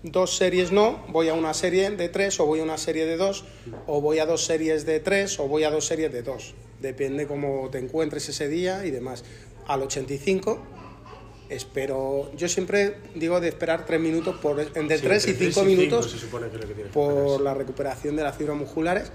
dos 0.02 0.36
series 0.36 0.70
no, 0.72 1.04
voy 1.08 1.28
a 1.28 1.34
una 1.34 1.54
serie 1.54 1.90
de 1.90 2.08
tres 2.08 2.38
o 2.40 2.46
voy 2.46 2.60
a 2.60 2.62
una 2.62 2.78
serie 2.78 3.06
de 3.06 3.16
dos 3.16 3.44
o 3.86 4.00
voy 4.00 4.18
a 4.20 4.26
dos 4.26 4.44
series 4.44 4.86
de 4.86 5.00
tres 5.00 5.38
o 5.40 5.48
voy 5.48 5.64
a 5.64 5.70
dos 5.70 5.86
series 5.86 6.12
de 6.12 6.22
dos. 6.22 6.54
Depende 6.80 7.26
cómo 7.26 7.68
te 7.70 7.78
encuentres 7.78 8.28
ese 8.28 8.48
día 8.48 8.84
y 8.86 8.90
demás. 8.92 9.24
Al 9.66 9.82
85 9.82 10.58
espero. 11.48 12.30
Yo 12.36 12.48
siempre 12.48 12.96
digo 13.14 13.40
de 13.40 13.48
esperar 13.48 13.86
tres 13.86 14.00
minutos, 14.00 14.36
por, 14.36 14.60
entre 14.60 14.98
Sí, 14.98 15.04
3 15.04 15.26
y 15.26 15.30
entre 15.30 15.52
5 15.52 15.60
tres 15.60 15.76
minutos 15.76 16.14
que 16.14 16.82
por 16.92 17.40
la 17.40 17.54
recuperación 17.54 18.16
de 18.16 18.22
las 18.22 18.36
fibras 18.36 18.56
musculares 18.56 19.10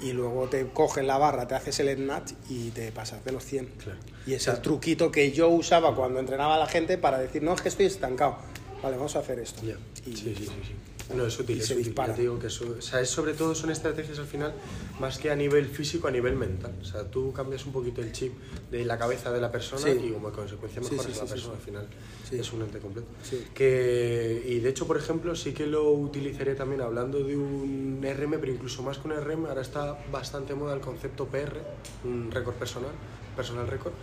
y 0.00 0.12
luego 0.12 0.48
te 0.48 0.66
cogen 0.68 1.06
la 1.06 1.18
barra, 1.18 1.48
te 1.48 1.54
haces 1.54 1.80
el 1.80 1.96
snatch 1.96 2.32
y 2.48 2.70
te 2.70 2.92
pasas 2.92 3.24
de 3.24 3.32
los 3.32 3.44
100. 3.44 3.66
Claro. 3.66 3.98
Y 4.26 4.34
es 4.34 4.46
el 4.46 4.60
truquito 4.60 5.10
que 5.10 5.32
yo 5.32 5.48
usaba 5.48 5.94
cuando 5.94 6.20
entrenaba 6.20 6.54
a 6.54 6.58
la 6.58 6.66
gente 6.66 6.98
para 6.98 7.18
decir, 7.18 7.42
no, 7.42 7.54
es 7.54 7.62
que 7.62 7.68
estoy 7.68 7.86
estancado. 7.86 8.36
Vale, 8.82 8.96
vamos 8.96 9.14
a 9.16 9.20
hacer 9.20 9.38
esto. 9.40 9.62
Ya. 9.64 9.76
Y- 10.06 10.16
Sí, 10.16 10.34
sí, 10.34 10.34
sí, 10.36 10.44
sí. 10.46 10.74
No, 11.16 11.24
es 11.26 11.38
útil, 11.40 11.58
es 11.58 11.66
se 11.66 11.72
útil. 11.72 11.86
dispara. 11.86 12.14
Te 12.14 12.20
digo 12.20 12.38
que 12.38 12.48
eso, 12.48 12.66
o 12.78 12.82
sea, 12.82 13.00
es 13.00 13.08
sobre 13.08 13.32
todo 13.32 13.54
son 13.54 13.70
estrategias 13.70 14.18
al 14.18 14.26
final 14.26 14.52
más 15.00 15.16
que 15.16 15.30
a 15.30 15.36
nivel 15.36 15.64
físico, 15.66 16.06
a 16.06 16.10
nivel 16.10 16.36
mental. 16.36 16.74
O 16.82 16.84
sea, 16.84 17.04
tú 17.04 17.32
cambias 17.32 17.64
un 17.64 17.72
poquito 17.72 18.02
el 18.02 18.12
chip 18.12 18.34
de 18.70 18.84
la 18.84 18.98
cabeza 18.98 19.32
de 19.32 19.40
la 19.40 19.50
persona 19.50 19.80
Sí. 19.80 19.98
y 20.04 20.10
como 20.12 20.30
consecuencia 20.30 20.82
mejoras 20.82 21.06
sí, 21.06 21.12
la 21.18 21.24
persona 21.26 21.54
al 21.54 21.60
final. 21.62 21.86
Sí. 22.28 22.38
Es 22.38 22.52
un 22.52 22.60
ente 22.60 22.78
completo. 22.78 23.08
Sí. 23.22 23.42
Que, 23.54 24.42
y 24.48 24.58
de 24.60 24.68
hecho, 24.68 24.86
por 24.86 24.98
ejemplo, 24.98 25.34
sí 25.34 25.52
que 25.54 25.66
lo 25.66 25.90
utilizaré 25.92 26.54
también 26.54 26.82
hablando 26.82 27.20
de 27.24 27.34
un 27.38 28.00
RM, 28.02 28.38
pero 28.38 28.52
incluso 28.52 28.82
más 28.82 28.98
que 28.98 29.08
un 29.08 29.14
RM, 29.14 29.46
ahora 29.46 29.62
está 29.62 29.98
bastante 30.12 30.54
moda 30.54 30.74
el 30.74 30.80
concepto 30.80 31.24
PR, 31.26 31.56
un 32.04 32.30
récord 32.30 32.56
personal, 32.56 32.90
personal 33.34 33.66
récord, 33.66 33.94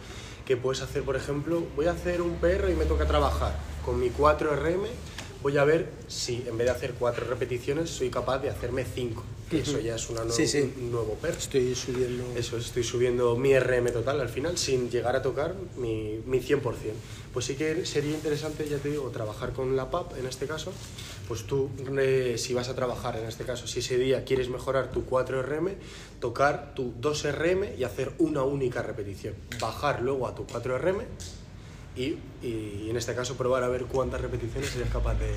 que 0.43 0.57
puedes 0.57 0.81
hacer, 0.81 1.03
por 1.03 1.15
ejemplo, 1.15 1.61
voy 1.75 1.85
a 1.85 1.91
hacer 1.91 2.23
un 2.23 2.37
PR 2.37 2.71
y 2.71 2.75
me 2.75 2.85
toca 2.85 3.05
trabajar 3.05 3.55
con 3.85 3.99
mi 3.99 4.09
4RM, 4.09 4.87
voy 5.43 5.57
a 5.57 5.63
ver 5.63 5.87
si 6.07 6.43
en 6.47 6.57
vez 6.57 6.65
de 6.65 6.71
hacer 6.71 6.93
4 6.97 7.27
repeticiones 7.27 7.89
soy 7.91 8.09
capaz 8.09 8.39
de 8.39 8.49
hacerme 8.49 8.83
5, 8.83 9.23
que 9.49 9.59
eso 9.59 9.79
ya 9.79 9.95
es 9.95 10.09
una 10.09 10.23
nue- 10.23 10.31
Sí, 10.31 10.47
sí. 10.47 10.73
un 10.81 10.91
nuevo 10.91 11.13
PR. 11.21 11.37
Estoy 11.37 11.75
subiendo. 11.75 12.23
Eso, 12.35 12.57
es, 12.57 12.65
estoy 12.65 12.83
subiendo 12.83 13.35
mi 13.37 13.57
RM 13.57 13.91
total 13.93 14.19
al 14.21 14.29
final 14.29 14.57
sin 14.57 14.89
llegar 14.89 15.15
a 15.15 15.21
tocar 15.21 15.53
mi, 15.77 16.19
mi 16.25 16.39
100%. 16.39 16.61
Pues 17.31 17.45
sí 17.45 17.55
que 17.55 17.85
sería 17.85 18.11
interesante, 18.15 18.67
ya 18.67 18.77
te 18.77 18.89
digo, 18.89 19.09
trabajar 19.11 19.51
con 19.53 19.75
la 19.75 19.91
PAP 19.91 20.17
en 20.17 20.25
este 20.25 20.47
caso. 20.47 20.71
Pues 21.27 21.43
tú, 21.43 21.69
eh, 21.99 22.35
si 22.37 22.53
vas 22.53 22.69
a 22.69 22.75
trabajar 22.75 23.17
en 23.17 23.25
este 23.25 23.43
caso, 23.43 23.67
si 23.67 23.79
ese 23.79 23.97
día 23.97 24.23
quieres 24.23 24.47
mejorar 24.49 24.91
tu 24.91 25.05
4RM, 25.05 25.73
tocar 26.19 26.73
tu 26.75 26.93
2RM 27.01 27.77
y 27.77 27.83
hacer 27.83 28.13
una 28.19 28.43
única 28.43 28.81
repetición. 28.81 29.33
Bajar 29.59 30.01
luego 30.01 30.27
a 30.27 30.33
tu 30.35 30.45
4RM 30.47 31.03
y, 31.95 32.17
y 32.41 32.87
en 32.89 32.97
este 32.97 33.13
caso 33.15 33.35
probar 33.35 33.63
a 33.63 33.67
ver 33.69 33.85
cuántas 33.85 34.21
repeticiones 34.21 34.75
eres 34.75 34.89
capaz 34.89 35.15
de, 35.15 35.27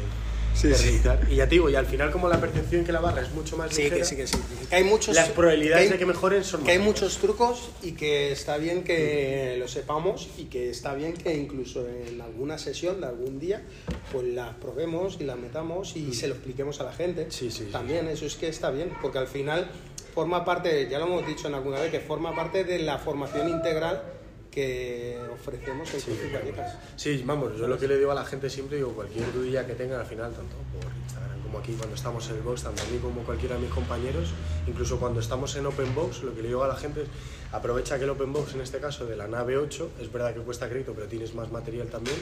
Sí, 0.54 0.66
de 0.68 0.74
sí. 0.74 0.84
realizar. 0.86 1.20
Y 1.30 1.36
ya 1.36 1.44
te 1.44 1.50
digo, 1.54 1.70
y 1.70 1.76
al 1.76 1.86
final 1.86 2.10
como 2.10 2.28
la 2.28 2.40
percepción 2.40 2.84
que 2.84 2.90
la 2.90 2.98
barra 3.00 3.22
es 3.22 3.30
mucho 3.30 3.56
más 3.56 3.72
Sí, 3.72 3.82
ligera, 3.82 3.98
que 3.98 4.04
sí, 4.04 4.16
que 4.16 4.26
sí. 4.26 4.38
Que 4.68 4.74
hay 4.76 4.82
muchos, 4.84 5.14
las 5.14 5.28
probabilidades 5.28 5.84
que 5.86 5.92
hay- 5.92 5.92
de 5.92 5.98
que 5.98 6.06
mejoren 6.06 6.42
son 6.42 6.64
que 6.64 6.72
hay 6.72 6.78
muchos 6.80 7.18
trucos 7.18 7.70
y 7.80 7.92
que 7.92 8.32
está 8.32 8.56
bien 8.56 8.82
que 8.82 9.56
lo 9.60 9.68
sepamos 9.68 10.28
y 10.36 10.46
que 10.46 10.68
está 10.70 10.94
bien 10.94 11.12
que 11.14 11.32
incluso 11.36 11.86
en 11.86 12.20
alguna 12.20 12.58
sesión 12.58 13.00
de 13.00 13.06
algún 13.06 13.38
día 13.38 13.62
pues 14.10 14.26
las 14.26 14.54
probemos 14.56 15.18
y 15.20 15.24
las 15.24 15.38
metamos 15.38 15.94
y 15.96 16.12
se 16.14 16.26
lo 16.26 16.34
expliquemos 16.34 16.80
a 16.80 16.84
la 16.84 16.92
gente. 16.92 17.26
Mm. 17.26 17.30
Sí, 17.30 17.50
sí, 17.52 17.64
sí. 17.66 17.70
También 17.70 18.08
eso 18.08 18.26
es 18.26 18.34
que 18.34 18.48
está 18.48 18.70
bien, 18.72 18.90
porque 19.00 19.18
al 19.18 19.28
final 19.28 19.70
forma 20.12 20.44
parte, 20.44 20.88
ya 20.90 20.98
lo 20.98 21.04
hemos 21.06 21.24
dicho 21.26 21.46
en 21.46 21.54
alguna 21.54 21.78
vez, 21.78 21.92
que 21.92 22.00
forma 22.00 22.34
parte 22.34 22.64
de 22.64 22.80
la 22.80 22.98
formación 22.98 23.48
integral 23.48 24.02
que 24.50 25.18
ofrecemos 25.32 25.88
CrossFit 25.90 26.32
Vallecas. 26.32 26.76
Sí, 26.96 27.22
vamos, 27.24 27.56
yo 27.58 27.66
lo 27.68 27.78
que 27.78 27.86
le 27.88 27.96
digo 27.98 28.10
a 28.10 28.14
la 28.14 28.24
gente 28.24 28.48
siempre, 28.50 28.76
digo, 28.76 28.92
cualquier 28.92 29.32
dudilla 29.32 29.66
que 29.66 29.74
tengan 29.74 30.00
al 30.00 30.06
final, 30.06 30.32
tanto 30.32 30.56
por 30.72 30.90
Instagram 31.02 31.42
como 31.42 31.58
aquí 31.60 31.72
cuando 31.72 31.94
estamos 31.94 32.28
en 32.30 32.36
el 32.36 32.42
box, 32.42 32.62
tanto 32.64 32.82
a 32.82 32.86
mí 32.86 32.98
como 32.98 33.22
cualquiera 33.22 33.54
de 33.56 33.62
mis 33.62 33.70
compañeros, 33.70 34.30
incluso 34.66 34.98
cuando 34.98 35.20
estamos 35.20 35.54
en 35.56 35.64
Open 35.66 35.94
Box, 35.94 36.22
lo 36.22 36.34
que 36.34 36.42
le 36.42 36.48
digo 36.48 36.62
a 36.64 36.68
la 36.68 36.76
gente 36.76 37.02
es, 37.02 37.08
aprovecha 37.52 37.96
que 37.98 38.04
el 38.04 38.10
Open 38.10 38.32
Box, 38.32 38.54
en 38.54 38.60
este 38.60 38.78
caso 38.78 39.06
de 39.06 39.16
la 39.16 39.28
nave 39.28 39.56
8, 39.56 39.90
es 40.00 40.12
verdad 40.12 40.34
que 40.34 40.40
cuesta 40.40 40.68
crédito, 40.68 40.92
pero 40.94 41.06
tienes 41.06 41.34
más 41.34 41.50
material 41.50 41.86
también, 41.88 42.16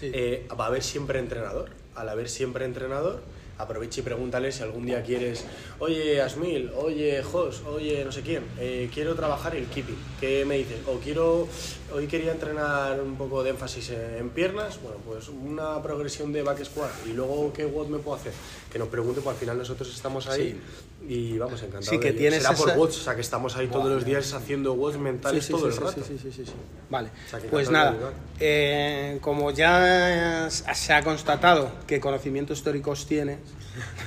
Sí. 0.00 0.10
eh, 0.12 0.48
va 0.58 0.64
a 0.64 0.68
haber 0.68 0.82
siempre 0.82 1.18
entrenador. 1.20 1.70
Al 1.94 2.08
haber 2.08 2.28
siempre 2.28 2.64
entrenador, 2.64 3.22
aprovecha 3.58 4.00
y 4.00 4.02
pregúntale 4.02 4.52
si 4.52 4.62
algún 4.62 4.86
día 4.86 5.02
quieres, 5.02 5.44
oye 5.78 6.20
Asmil, 6.20 6.70
oye 6.76 7.22
Jos, 7.22 7.62
oye 7.62 8.04
no 8.04 8.12
sé 8.12 8.22
quién, 8.22 8.44
eh, 8.58 8.90
quiero 8.92 9.14
trabajar 9.14 9.54
el 9.56 9.66
keeping, 9.66 9.98
¿qué 10.20 10.44
me 10.44 10.58
dices? 10.58 10.78
O 10.86 10.98
quiero, 10.98 11.46
hoy 11.92 12.06
quería 12.06 12.32
entrenar 12.32 13.00
un 13.00 13.16
poco 13.16 13.42
de 13.42 13.50
énfasis 13.50 13.90
en, 13.90 14.30
piernas, 14.30 14.80
bueno, 14.82 14.98
pues 15.04 15.28
una 15.28 15.82
progresión 15.82 16.32
de 16.32 16.42
back 16.42 16.64
squat 16.64 16.90
y 17.06 17.12
luego 17.12 17.52
qué 17.52 17.66
WOD 17.66 17.88
me 17.88 17.98
puedo 17.98 18.16
hacer. 18.16 18.32
Que 18.72 18.78
nos 18.78 18.88
pregunte, 18.88 19.20
pues 19.20 19.34
al 19.34 19.40
final 19.40 19.58
nosotros 19.58 19.94
estamos 19.94 20.26
ahí 20.26 20.60
y 21.08 21.36
vamos 21.38 21.60
encantados. 21.60 21.86
Sí, 21.88 21.98
que 21.98 22.12
de 22.12 22.18
tienes 22.18 22.42
Será 22.42 22.54
por 22.54 22.74
WODs, 22.76 22.98
o 22.98 23.02
sea 23.04 23.14
que 23.14 23.20
estamos 23.20 23.56
ahí 23.56 23.68
todos 23.68 23.90
los 23.90 24.04
días 24.04 24.32
haciendo 24.32 24.74
WODs 24.74 24.98
mentales 24.98 25.46
todo 25.48 25.66
el 25.66 25.72
sí, 25.72 25.80
rato. 25.80 26.02
sí, 26.06 26.18
sí, 26.20 26.30
sí, 26.34 26.44
sí. 26.46 26.52
Vale, 26.90 27.08
O 27.26 27.30
sea, 27.30 27.40
que 27.40 27.48
pues 27.48 27.68
encantado 27.68 28.00
nada, 28.00 28.12
eh, 28.40 29.18
como 29.20 29.50
ya 29.50 30.48
se 30.50 30.92
ha 30.92 31.02
constatado 31.02 31.70
que 31.86 31.98
conocimientos 32.00 32.58
históricos 32.58 33.06
tienes, 33.06 33.38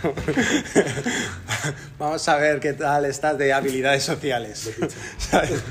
vamos 2.00 2.28
a 2.30 2.38
ver 2.38 2.60
qué 2.60 2.74
tal 2.74 3.06
estás 3.06 3.38
de 3.38 3.52
habilidades 3.54 4.04
sociales. 4.04 4.72
¿Sabes? 5.18 5.62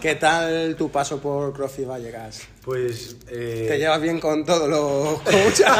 ¿Qué 0.00 0.14
tal 0.14 0.74
tu 0.76 0.90
paso 0.90 1.20
por 1.20 1.52
CrossFit 1.52 1.86
Vallecas? 1.86 2.42
Pues... 2.64 3.16
eh, 3.28 3.66
¿Te 3.68 3.78
llevas 3.78 4.00
bien 4.00 4.18
con 4.20 4.44
todos 4.44 4.68
los 4.68 5.20
coaches? 5.22 5.66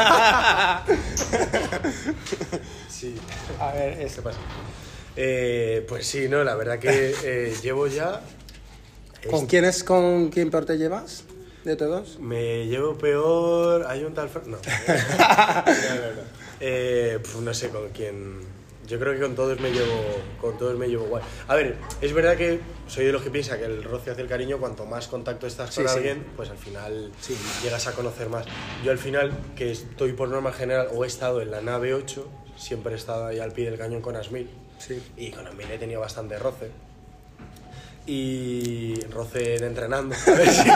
Sí. 2.89 3.15
a 3.59 3.71
ver, 3.73 3.99
es- 4.01 4.15
¿Qué 4.15 4.21
pasa? 4.21 4.37
Eh, 5.15 5.85
pues 5.87 6.07
sí, 6.07 6.27
no, 6.27 6.43
la 6.43 6.55
verdad 6.55 6.79
que 6.79 7.13
eh, 7.23 7.53
llevo 7.61 7.87
ya. 7.87 8.21
¿con 9.29 9.45
quién 9.47 9.63
es 9.63 9.83
con 9.83 10.29
quién 10.29 10.49
peor 10.51 10.65
te 10.65 10.77
llevas 10.77 11.23
de 11.63 11.75
todos? 11.75 12.19
Me 12.19 12.67
llevo 12.67 12.97
peor. 12.97 13.85
Hay 13.87 14.03
un 14.03 14.13
tal. 14.13 14.29
No. 14.45 14.57
no, 14.57 14.57
no, 14.57 14.57
no. 14.57 16.21
Eh, 16.59 17.19
no 17.41 17.53
sé 17.53 17.69
con 17.69 17.89
quién. 17.89 18.41
Yo 18.85 18.99
creo 18.99 19.13
que 19.13 19.21
con 19.21 19.33
todos 19.33 19.59
me 19.61 19.71
llevo, 19.71 19.95
con 20.41 20.57
todos 20.57 20.77
me 20.77 20.87
llevo 20.89 21.05
guay. 21.05 21.23
A 21.47 21.55
ver, 21.55 21.77
es 22.01 22.11
verdad 22.11 22.35
que 22.35 22.59
soy 22.87 23.05
de 23.05 23.13
los 23.13 23.21
que 23.21 23.29
piensa 23.29 23.57
que 23.57 23.63
el 23.63 23.81
roce 23.81 24.11
hace 24.11 24.21
el 24.21 24.27
cariño. 24.27 24.57
Cuanto 24.57 24.85
más 24.85 25.07
contacto 25.07 25.47
estás 25.47 25.73
con 25.73 25.85
Sí, 25.85 25.89
sí. 25.89 25.97
alguien, 25.97 26.25
pues 26.35 26.49
al 26.49 26.57
final 26.57 27.11
Sí. 27.21 27.37
llegas 27.63 27.87
a 27.87 27.93
conocer 27.93 28.27
más. 28.27 28.45
Yo 28.83 28.91
al 28.91 28.97
final, 28.97 29.31
que 29.55 29.71
estoy 29.71 30.11
por 30.13 30.27
norma 30.27 30.51
general 30.51 30.89
o 30.93 31.05
he 31.05 31.07
estado 31.07 31.41
en 31.41 31.51
la 31.51 31.61
nave 31.61 31.93
8, 31.93 32.27
siempre 32.57 32.91
he 32.93 32.97
estado 32.97 33.25
ahí 33.25 33.39
al 33.39 33.53
pie 33.53 33.69
del 33.69 33.79
cañón 33.79 34.01
con 34.01 34.17
Asmil. 34.17 34.49
Sí. 34.79 35.01
Y 35.17 35.31
con 35.31 35.47
Asmil 35.47 35.71
he 35.71 35.77
tenido 35.77 36.01
bastante 36.01 36.37
roce. 36.37 36.71
Y 38.05 38.99
roce 39.11 39.59
de 39.59 39.65
entrenando. 39.65 40.13
A 40.27 40.31
ver 40.31 40.49
si 40.49 40.69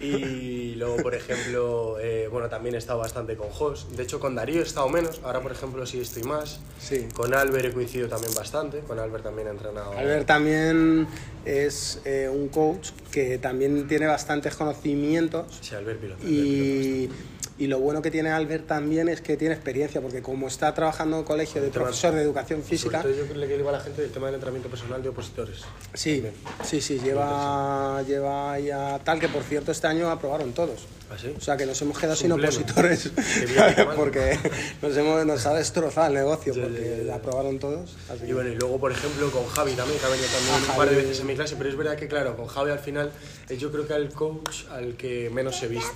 y 0.00 0.74
luego, 0.74 0.96
por 0.96 1.14
ejemplo, 1.14 1.98
eh, 1.98 2.28
bueno, 2.30 2.48
también 2.48 2.74
he 2.74 2.78
estado 2.78 2.98
bastante 2.98 3.36
con 3.36 3.48
Jos. 3.48 3.96
De 3.96 4.02
hecho, 4.02 4.20
con 4.20 4.34
Darío 4.34 4.60
he 4.60 4.64
estado 4.64 4.88
menos. 4.88 5.20
Ahora, 5.24 5.40
por 5.40 5.52
ejemplo, 5.52 5.86
sí 5.86 6.00
estoy 6.00 6.24
más. 6.24 6.60
Sí. 6.78 7.08
Con 7.14 7.34
Albert 7.34 7.66
he 7.66 7.72
coincidido 7.72 8.08
también 8.08 8.34
bastante. 8.34 8.80
Con 8.80 8.98
Albert 8.98 9.24
también 9.24 9.48
he 9.48 9.50
entrenado. 9.52 9.92
Albert 9.92 10.26
también 10.26 11.06
es 11.44 12.00
eh, 12.04 12.28
un 12.30 12.48
coach 12.48 12.90
que 13.10 13.38
también 13.38 13.86
tiene 13.88 14.06
bastantes 14.06 14.54
conocimientos 14.56 15.58
Sí, 15.60 15.74
Albert 15.74 16.00
piloto. 16.00 16.26
y, 16.26 17.10
y 17.58 17.66
lo 17.68 17.78
bueno 17.78 18.02
que 18.02 18.10
tiene 18.10 18.30
Albert 18.30 18.66
también 18.66 19.08
es 19.08 19.20
que 19.20 19.36
tiene 19.36 19.54
experiencia, 19.54 20.00
porque 20.00 20.22
como 20.22 20.48
está 20.48 20.74
trabajando 20.74 21.18
en 21.18 21.24
colegio 21.24 21.62
de 21.62 21.68
profesor 21.68 22.12
de 22.14 22.22
educación 22.22 22.62
física, 22.62 23.02
Sobre 23.02 23.14
todo 23.14 23.26
yo 23.26 23.34
le 23.34 23.46
digo 23.46 23.68
a 23.68 23.72
la 23.72 23.80
gente 23.80 24.02
del 24.02 24.10
tema 24.10 24.26
del 24.26 24.34
entrenamiento 24.36 24.68
personal 24.68 25.02
de 25.02 25.08
opositores. 25.10 25.60
sí, 25.94 26.14
También. 26.22 26.34
sí, 26.64 26.80
sí, 26.80 26.98
lleva, 26.98 28.02
lleva 28.02 28.58
ya 28.58 28.98
tal 29.04 29.20
que 29.20 29.28
por 29.28 29.42
cierto 29.44 29.70
este 29.72 29.86
año 29.86 30.10
aprobaron 30.10 30.52
todos. 30.52 30.86
¿Ah, 31.10 31.16
sí? 31.20 31.32
O 31.36 31.40
sea 31.40 31.56
que 31.56 31.66
nos 31.66 31.80
hemos 31.82 31.96
quedado 31.98 32.14
Es 32.14 32.20
sin 32.20 32.32
un 32.32 32.38
pleno. 32.40 32.50
opositores 32.52 33.10
porque 33.96 34.38
nos, 34.82 34.96
hemos, 34.96 35.24
nos 35.26 35.46
ha 35.46 35.54
destrozado 35.54 36.08
el 36.08 36.14
negocio 36.14 36.54
porque 36.54 37.10
aprobaron 37.14 37.58
todos. 37.58 37.94
así 38.10 38.24
Y 38.26 38.32
bueno, 38.32 38.50
y 38.50 38.54
luego, 38.56 38.78
por 38.80 38.90
ejemplo, 38.90 39.30
con 39.30 39.46
Javi 39.46 39.72
también, 39.74 39.98
que 40.00 40.06
ha 40.06 40.08
venido 40.08 40.28
también 40.28 40.70
un 40.70 40.76
par 40.76 40.88
de 40.88 40.96
veces 40.96 41.20
en 41.20 41.26
mi 41.26 41.34
clase, 41.34 41.56
pero 41.56 41.68
es 41.68 41.76
verdad 41.76 41.96
que, 41.96 42.08
claro, 42.08 42.36
con 42.36 42.46
Javi 42.46 42.70
al 42.70 42.78
final, 42.78 43.12
eh, 43.48 43.56
yo 43.58 43.70
creo 43.70 43.86
que 43.86 43.92
al 43.92 44.08
coach 44.12 44.64
al 44.70 44.96
que 44.96 45.30
menos 45.30 45.62
he 45.62 45.68
visto. 45.68 45.92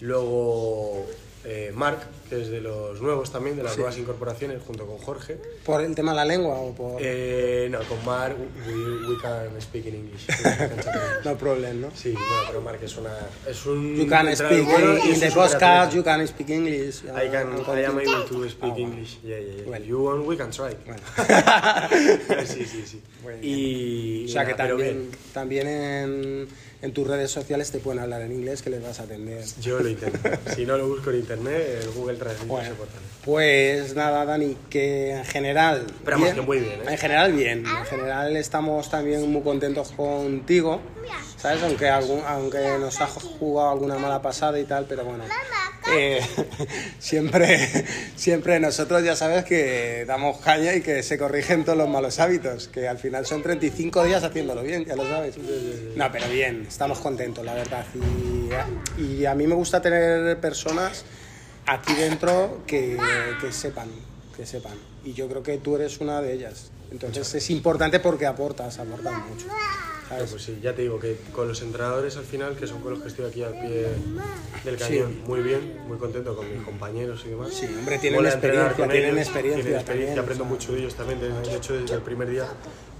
Luego, 0.00 1.06
eh, 1.44 1.72
Mark, 1.74 2.00
que 2.28 2.40
es 2.42 2.48
de 2.50 2.60
los 2.60 3.00
nuevos 3.00 3.32
también, 3.32 3.56
de 3.56 3.62
las 3.62 3.76
nuevas 3.76 3.96
incorporaciones, 3.96 4.58
junto 4.66 4.86
con 4.86 4.98
Jorge. 4.98 5.38
¿Por 5.64 5.80
el 5.82 5.94
tema 5.94 6.12
de 6.12 6.16
la 6.16 6.24
lengua 6.24 6.56
o 6.56 6.74
por...? 6.74 7.00
Eh, 7.00 7.68
no, 7.70 7.78
con 7.80 8.04
Mark, 8.04 8.36
we, 8.66 9.06
we 9.08 9.20
can 9.20 9.60
speak 9.60 9.86
in 9.86 9.94
English. 9.94 10.26
no 11.24 11.36
problem, 11.38 11.80
¿no? 11.80 11.88
Sí, 11.94 12.12
bueno, 12.12 12.26
pero 12.46 12.60
Mark 12.60 12.80
es, 12.82 12.96
una, 12.96 13.16
es 13.48 13.64
un. 13.64 13.96
You 13.96 14.06
can 14.06 14.36
speak 14.36 14.64
bueno 14.64 14.98
in 14.98 15.12
es 15.12 15.20
the 15.20 15.30
podcast, 15.30 15.94
you 15.94 16.04
can 16.04 16.26
speak 16.28 16.50
English. 16.50 17.04
I 17.04 17.28
can, 17.30 17.54
uh, 17.54 17.74
I 17.74 17.84
am 17.84 17.98
able 17.98 18.26
to 18.28 18.48
speak 18.48 18.62
Ah, 18.62 18.74
bueno. 18.74 18.88
English. 18.88 19.20
Yeah, 19.22 19.38
yeah, 19.38 19.54
yeah. 19.54 19.64
Bueno. 19.64 19.84
You 19.86 20.02
want, 20.02 20.26
we 20.26 20.36
can 20.36 20.50
try. 20.50 20.76
Bueno. 20.84 21.02
sí, 22.44 22.66
sí, 22.66 22.84
sí. 22.86 23.00
Bueno. 23.22 23.38
Y, 23.42 24.26
O 24.26 24.28
sea 24.28 24.44
que 24.44 24.54
también, 24.54 25.10
también 25.32 25.66
en, 25.68 26.48
en 26.82 26.92
tus 26.92 27.06
redes 27.06 27.30
sociales 27.30 27.70
te 27.70 27.78
pueden 27.78 28.00
hablar 28.00 28.22
en 28.22 28.32
inglés 28.32 28.62
que 28.62 28.70
les 28.70 28.82
vas 28.82 29.00
a 29.00 29.04
atender. 29.04 29.44
Yo 29.60 29.80
lo 29.80 29.88
intento. 29.88 30.18
si 30.54 30.66
no 30.66 30.76
lo 30.76 30.86
busco 30.88 31.10
en 31.10 31.16
internet. 31.16 31.29
Internet, 31.30 31.80
el 31.82 31.90
Google 31.90 32.16
Translate 32.16 32.46
Bueno, 32.46 32.74
pues 33.24 33.94
nada, 33.94 34.24
Dani, 34.24 34.56
que 34.68 35.12
en 35.12 35.24
general. 35.24 35.86
Pero 36.04 36.16
que 36.18 36.40
muy 36.40 36.58
bien, 36.58 36.80
¿eh? 36.80 36.84
En 36.88 36.98
general, 36.98 37.32
bien. 37.32 37.64
En 37.66 37.84
general, 37.86 38.36
estamos 38.36 38.90
también 38.90 39.30
muy 39.30 39.42
contentos 39.42 39.92
contigo, 39.92 40.80
¿sabes? 41.40 41.62
Aunque, 41.62 41.88
algún, 41.88 42.22
aunque 42.26 42.76
nos 42.78 43.00
ha 43.00 43.06
jugado 43.06 43.70
alguna 43.70 43.98
mala 43.98 44.20
pasada 44.22 44.58
y 44.58 44.64
tal, 44.64 44.84
pero 44.88 45.04
bueno. 45.04 45.24
eh, 45.92 46.20
siempre, 46.98 47.68
siempre 48.16 48.60
nosotros 48.60 49.02
ya 49.02 49.16
sabes 49.16 49.44
que 49.44 50.04
damos 50.06 50.38
caña 50.38 50.74
y 50.74 50.82
que 50.82 51.02
se 51.02 51.18
corrigen 51.18 51.64
todos 51.64 51.78
los 51.78 51.88
malos 51.88 52.20
hábitos, 52.20 52.68
que 52.68 52.88
al 52.88 52.98
final 52.98 53.26
son 53.26 53.42
35 53.42 54.04
días 54.04 54.22
haciéndolo 54.22 54.62
bien, 54.62 54.84
ya 54.84 54.96
lo 54.96 55.08
sabes. 55.08 55.36
No, 55.96 56.12
pero 56.12 56.28
bien, 56.28 56.66
estamos 56.68 56.98
contentos, 56.98 57.44
la 57.44 57.54
verdad. 57.54 57.84
Y, 58.98 59.02
y 59.02 59.26
a 59.26 59.34
mí 59.34 59.46
me 59.46 59.54
gusta 59.54 59.80
tener 59.80 60.38
personas 60.40 61.04
aquí 61.66 61.94
dentro 61.94 62.62
que, 62.66 62.98
que 63.40 63.52
sepan, 63.52 63.88
que 64.36 64.44
sepan. 64.44 64.74
Y 65.04 65.14
yo 65.14 65.28
creo 65.28 65.42
que 65.42 65.56
tú 65.58 65.76
eres 65.76 66.00
una 66.00 66.20
de 66.20 66.34
ellas. 66.34 66.70
Entonces 66.90 67.32
es 67.34 67.50
importante 67.50 68.00
porque 68.00 68.26
aportas, 68.26 68.78
aportas 68.78 69.14
mucho. 69.28 69.46
Pues 70.10 70.42
sí, 70.42 70.58
ya 70.60 70.74
te 70.74 70.82
digo 70.82 70.98
que 70.98 71.16
con 71.32 71.46
los 71.46 71.62
entrenadores 71.62 72.16
al 72.16 72.24
final, 72.24 72.56
que 72.56 72.66
son 72.66 72.80
con 72.80 72.92
los 72.94 73.00
que 73.02 73.08
estoy 73.08 73.26
aquí 73.26 73.42
al 73.44 73.52
pie 73.52 73.86
del 74.64 74.76
cañón, 74.76 75.22
muy 75.26 75.40
bien, 75.40 75.78
muy 75.86 75.98
contento 75.98 76.34
con 76.36 76.52
mis 76.52 76.62
compañeros 76.64 77.22
y 77.26 77.30
demás. 77.30 77.54
Sí, 77.54 77.66
hombre, 77.66 77.98
tienen 77.98 78.18
Mola 78.18 78.30
experiencia, 78.30 78.74
tienen 78.88 79.04
ellos, 79.14 79.18
experiencia 79.18 79.62
tienen 79.62 79.80
experiencia, 79.80 79.84
también, 79.84 80.18
aprendo 80.18 80.44
o 80.44 80.46
sea. 80.46 80.54
mucho 80.56 80.72
de 80.72 80.78
ellos 80.80 80.94
también. 80.96 81.20
De 81.20 81.56
hecho, 81.56 81.74
desde 81.74 81.94
el 81.94 82.02
primer 82.02 82.28
día 82.28 82.44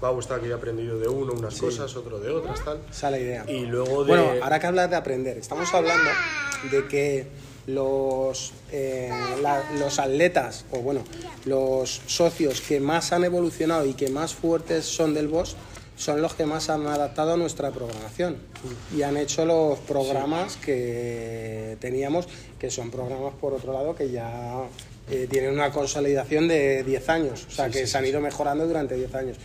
me 0.01 0.07
ha 0.07 0.11
gustado 0.11 0.41
que 0.41 0.47
he 0.47 0.53
aprendido 0.53 0.97
de 0.99 1.07
uno 1.09 1.33
unas 1.33 1.59
cosas, 1.59 1.93
otro 1.97 2.19
de 2.19 2.29
otras, 2.31 2.63
tal. 2.63 2.79
Esa 2.89 3.07
es 3.07 3.11
la 3.11 3.19
idea. 3.19 3.45
Y 3.47 3.65
luego 3.65 4.03
de... 4.05 4.07
Bueno, 4.15 4.31
ahora 4.41 4.59
que 4.59 4.67
hablas 4.67 4.89
de 4.89 4.95
aprender, 4.95 5.37
estamos 5.37 5.71
hablando 5.73 6.09
de 6.71 6.87
que 6.87 7.27
los, 7.67 8.53
eh, 8.71 9.11
la- 9.41 9.63
los 9.79 9.99
atletas, 9.99 10.65
o 10.71 10.79
bueno, 10.79 11.03
los 11.45 12.01
socios 12.07 12.61
que 12.61 12.79
más 12.79 13.11
han 13.11 13.23
evolucionado 13.25 13.85
y 13.85 13.93
que 13.93 14.09
más 14.09 14.33
fuertes 14.33 14.85
son 14.85 15.13
del 15.13 15.27
boss, 15.27 15.55
son 16.01 16.19
los 16.19 16.33
que 16.33 16.47
más 16.47 16.69
han 16.71 16.87
adaptado 16.87 17.33
a 17.33 17.37
nuestra 17.37 17.69
programación 17.69 18.37
y 18.97 19.03
han 19.03 19.17
hecho 19.17 19.45
los 19.45 19.77
programas 19.79 20.57
que 20.57 21.77
teníamos, 21.79 22.27
que 22.57 22.71
son 22.71 22.89
programas 22.89 23.35
por 23.39 23.53
otro 23.53 23.71
lado 23.71 23.93
que 23.93 24.09
ya 24.09 24.63
eh, 25.11 25.27
tienen 25.29 25.53
una 25.53 25.71
consolidación 25.71 26.47
de 26.47 26.83
10 26.83 27.09
años, 27.09 27.45
o 27.47 27.51
sea 27.51 27.69
que 27.69 27.85
se 27.85 27.97
han 27.99 28.05
ido 28.07 28.19
mejorando 28.19 28.65
durante 28.65 28.95
10 28.95 29.13
años. 29.13 29.37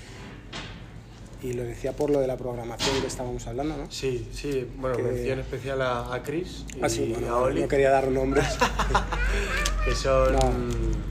Y 1.42 1.52
lo 1.52 1.62
decía 1.62 1.92
por 1.92 2.08
lo 2.08 2.20
de 2.20 2.26
la 2.26 2.38
programación 2.38 2.98
que 3.02 3.06
estábamos 3.06 3.46
hablando, 3.46 3.76
¿no? 3.76 3.90
Sí, 3.90 4.26
sí, 4.32 4.66
bueno, 4.78 4.96
Que- 4.96 5.02
mención 5.02 5.38
especial 5.38 5.82
a, 5.82 6.12
a 6.14 6.22
Chris 6.22 6.64
y 6.74 6.82
Ah, 6.82 6.88
sí, 6.88 7.12
a 7.14 7.18
bueno, 7.20 7.38
Oli, 7.42 7.60
no 7.60 7.68
quería 7.68 7.90
dar 7.90 8.08
nombres. 8.08 8.46
que 9.84 9.94
son 9.94 10.34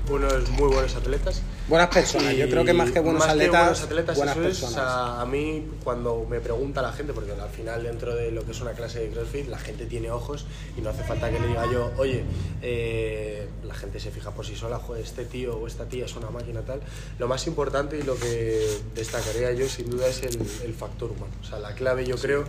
unos 0.09 0.49
muy 0.49 0.73
buenos 0.73 0.95
atletas. 0.95 1.43
Buenas 1.67 1.89
personas, 1.89 2.35
yo 2.35 2.45
Y 2.45 2.49
creo 2.49 2.63
que 2.63 2.73
más 2.73 2.91
que 2.91 2.99
buenos 2.99 3.19
más 3.21 3.29
que 3.29 3.33
atletas, 3.33 3.61
buenos 3.61 3.81
atletas, 3.83 4.17
buenas 4.17 4.37
eso 4.37 4.47
es, 4.47 4.59
personas. 4.59 4.75
sea, 4.75 5.21
a 5.21 5.25
mí 5.25 5.67
cuando 5.83 6.23
me 6.29 6.39
pregunta 6.39 6.83
la 6.83 6.93
gente, 6.93 7.11
porque 7.11 7.31
al 7.31 7.49
final 7.49 7.81
dentro 7.81 8.15
de 8.15 8.31
lo 8.31 8.45
que 8.45 8.51
es 8.51 8.61
una 8.61 8.73
clase 8.73 8.99
de 8.99 9.09
CrossFit, 9.09 9.47
la 9.47 9.57
gente 9.57 9.87
tiene 9.87 10.11
ojos 10.11 10.45
y 10.77 10.81
no 10.81 10.91
hace 10.91 11.03
falta 11.03 11.31
que 11.31 11.39
le 11.39 11.47
diga 11.47 11.65
yo, 11.71 11.91
oye, 11.97 12.23
eh, 12.61 13.47
la 13.63 13.73
gente 13.73 13.99
se 13.99 14.11
fija 14.11 14.29
por 14.31 14.45
sí 14.45 14.55
sola, 14.55 14.77
joder, 14.77 15.03
este 15.03 15.25
tío 15.25 15.57
o 15.57 15.65
esta 15.65 15.85
tía 15.85 16.05
es 16.05 16.15
una 16.15 16.29
máquina 16.29 16.61
tal. 16.61 16.81
Lo 17.17 17.27
más 17.27 17.47
importante 17.47 17.97
y 17.97 18.03
lo 18.03 18.15
que 18.15 18.63
destacaría 18.93 19.51
yo 19.53 19.67
sin 19.67 19.89
duda 19.89 20.07
es 20.07 20.21
el, 20.21 20.37
el 20.63 20.73
factor 20.75 21.11
humano. 21.11 21.33
O 21.41 21.45
sea, 21.45 21.57
la 21.57 21.73
clave 21.73 22.05
yo 22.05 22.15
creo 22.17 22.45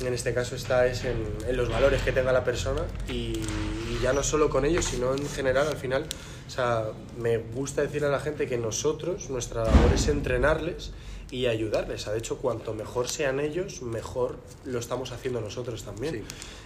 en 0.00 0.14
este 0.14 0.32
caso 0.32 0.54
está 0.56 0.86
es 0.86 1.04
en, 1.04 1.22
en 1.46 1.56
los 1.56 1.68
valores 1.68 2.02
que 2.02 2.12
tenga 2.12 2.32
la 2.32 2.44
persona 2.44 2.82
y, 3.08 3.12
y 3.32 3.98
ya 4.02 4.12
no 4.12 4.22
solo 4.22 4.48
con 4.48 4.64
ellos, 4.64 4.84
sino 4.84 5.14
en 5.14 5.28
general 5.28 5.66
al 5.66 5.76
final. 5.76 6.06
O 6.48 6.50
sea, 6.50 6.86
me 7.18 7.36
gusta 7.36 7.82
decir 7.82 8.04
a 8.06 8.08
la 8.08 8.20
gente 8.20 8.46
que 8.46 8.56
nosotros, 8.56 9.28
nuestra 9.28 9.64
labor 9.64 9.92
es 9.94 10.08
entrenarles 10.08 10.92
y 11.30 11.44
ayudarles. 11.44 12.06
De 12.06 12.16
hecho, 12.16 12.38
cuanto 12.38 12.72
mejor 12.72 13.06
sean 13.06 13.38
ellos, 13.38 13.82
mejor 13.82 14.38
lo 14.64 14.78
estamos 14.78 15.12
haciendo 15.12 15.42
nosotros 15.42 15.84
también. 15.84 16.24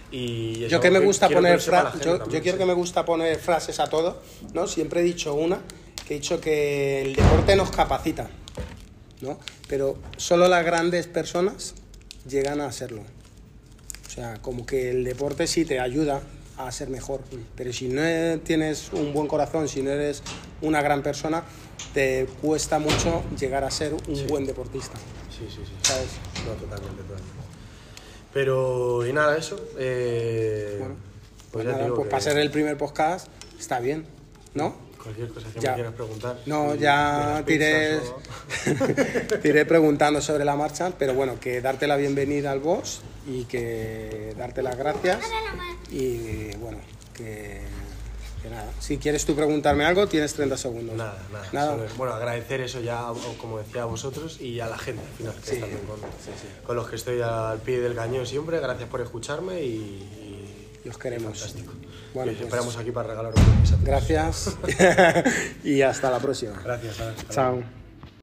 Y 0.09 0.67
Yo 0.69 0.79
que 0.79 0.89
me 0.89 0.99
gusta 0.99 1.27
quiero 1.27 1.41
poner 1.41 1.59
yo, 1.59 1.71
también, 1.71 2.19
yo 2.23 2.41
quiero 2.41 2.57
sí. 2.57 2.57
que 2.57 2.65
me 2.65 2.73
gusta 2.73 3.03
poner 3.03 3.37
frases 3.39 3.81
a 3.81 3.89
todo, 3.89 4.21
¿no? 4.53 4.67
Siempre 4.67 5.01
he 5.01 5.03
dicho 5.03 5.33
una, 5.33 5.59
que 6.07 6.15
he 6.15 6.19
dicho 6.19 6.39
que 6.39 7.01
el 7.01 7.15
deporte 7.15 7.55
nos 7.57 7.69
capacita, 7.71 8.29
¿no? 9.19 9.37
Pero 9.67 9.97
solo 10.15 10.47
las 10.47 10.63
grandes 10.63 11.07
personas 11.07 11.75
llegan 12.25 12.61
a 12.61 12.71
serlo. 12.71 13.01
O 14.07 14.09
sea, 14.09 14.41
como 14.41 14.65
que 14.65 14.91
el 14.91 15.03
deporte 15.03 15.45
sí 15.45 15.65
te 15.65 15.81
ayuda 15.81 16.21
a 16.57 16.71
ser 16.71 16.89
mejor, 16.89 17.21
pero 17.55 17.73
si 17.73 17.87
no 17.89 18.01
tienes 18.41 18.91
un 18.93 19.13
buen 19.13 19.27
corazón, 19.27 19.67
si 19.67 19.81
no 19.81 19.89
eres 19.91 20.21
una 20.61 20.81
gran 20.81 21.01
persona, 21.03 21.43
te 21.93 22.27
cuesta 22.41 22.79
mucho 22.79 23.23
llegar 23.39 23.63
a 23.63 23.71
ser 23.71 23.93
un 23.93 24.27
buen 24.27 24.45
deportista, 24.45 24.97
Sí, 25.29 25.45
sí, 25.49 25.61
sí. 25.65 25.73
¿sabes? 25.81 26.09
No, 26.45 26.53
totalmente, 26.53 27.01
totalmente. 27.01 27.33
Pero, 28.33 29.05
y 29.07 29.13
nada, 29.13 29.37
eso. 29.37 29.55
eh, 29.77 30.77
Bueno, 30.79 30.95
pues 31.51 31.65
Pues 31.65 31.65
nada, 31.65 31.87
pues 31.89 32.03
que 32.05 32.09
para 32.09 32.21
ser 32.21 32.37
el 32.37 32.49
primer 32.51 32.77
podcast 32.77 33.27
está 33.59 33.79
bien, 33.79 34.05
¿no? 34.53 34.75
Cualquier 35.03 35.29
cosa 35.29 35.47
que 35.53 35.59
Ya. 35.59 35.69
me 35.71 35.75
quieras 35.75 35.93
preguntar. 35.93 36.37
No, 36.45 36.75
ya 36.75 37.43
tiré, 37.45 37.97
o- 37.97 38.21
tiré 39.41 39.65
preguntando 39.65 40.21
sobre 40.21 40.45
la 40.45 40.55
marcha, 40.55 40.91
pero 40.97 41.13
bueno, 41.13 41.39
que 41.39 41.59
darte 41.61 41.87
la 41.87 41.97
bienvenida 41.97 42.51
al 42.51 42.59
boss 42.59 43.01
y 43.27 43.43
que 43.45 44.33
darte 44.37 44.61
las 44.63 44.77
gracias 44.77 45.19
y 45.91 46.55
bueno, 46.57 46.77
que, 47.13 47.61
que 48.41 48.49
nada. 48.49 48.71
Si 48.79 48.97
quieres 48.97 49.25
tú 49.25 49.35
preguntarme 49.35 49.83
algo, 49.85 50.07
tienes 50.07 50.33
30 50.33 50.55
segundos. 50.57 50.95
Nada, 50.95 51.17
nada. 51.31 51.47
Nada. 51.51 51.71
solo 51.71 51.83
es- 51.85 51.97
bueno, 51.97 52.13
agradecer 52.13 52.61
eso 52.61 52.79
ya, 52.79 53.07
como 53.39 53.59
decía 53.59 53.81
a 53.83 53.85
vosotros 53.85 54.39
y 54.39 54.59
a 54.61 54.67
la 54.67 54.77
gente 54.77 55.01
al 55.05 55.13
final, 55.17 55.35
que 55.43 55.49
Sí, 55.51 55.59
con, 55.59 55.69
sí, 55.99 56.31
sí. 56.41 56.47
con 56.65 56.75
los 56.77 56.87
que 56.89 56.95
estoy 56.95 57.21
al 57.21 57.59
pie 57.59 57.81
del 57.81 57.93
cañón 57.95 58.25
siempre. 58.25 58.59
Gracias 58.59 58.87
por 58.89 59.01
escucharme 59.01 59.61
y. 59.63 60.32
y- 60.83 60.87
Los 60.87 60.97
queremos. 60.97 61.39
Fantástico. 61.39 61.73
Bueno, 62.13 62.31
y 62.31 62.35
os 62.35 62.39
pues- 62.41 62.47
esperamos 62.47 62.77
aquí 62.77 62.91
para 62.91 63.07
regalar 63.09 63.33
un 63.35 63.43
pizza. 63.61 63.77
Gracias 63.83 64.57
y 65.63 65.81
hasta 65.81 66.09
la 66.11 66.19
próxima. 66.19 66.59
Gracias, 66.63 66.97
luego. 66.99 67.13
Chao. 67.29 67.82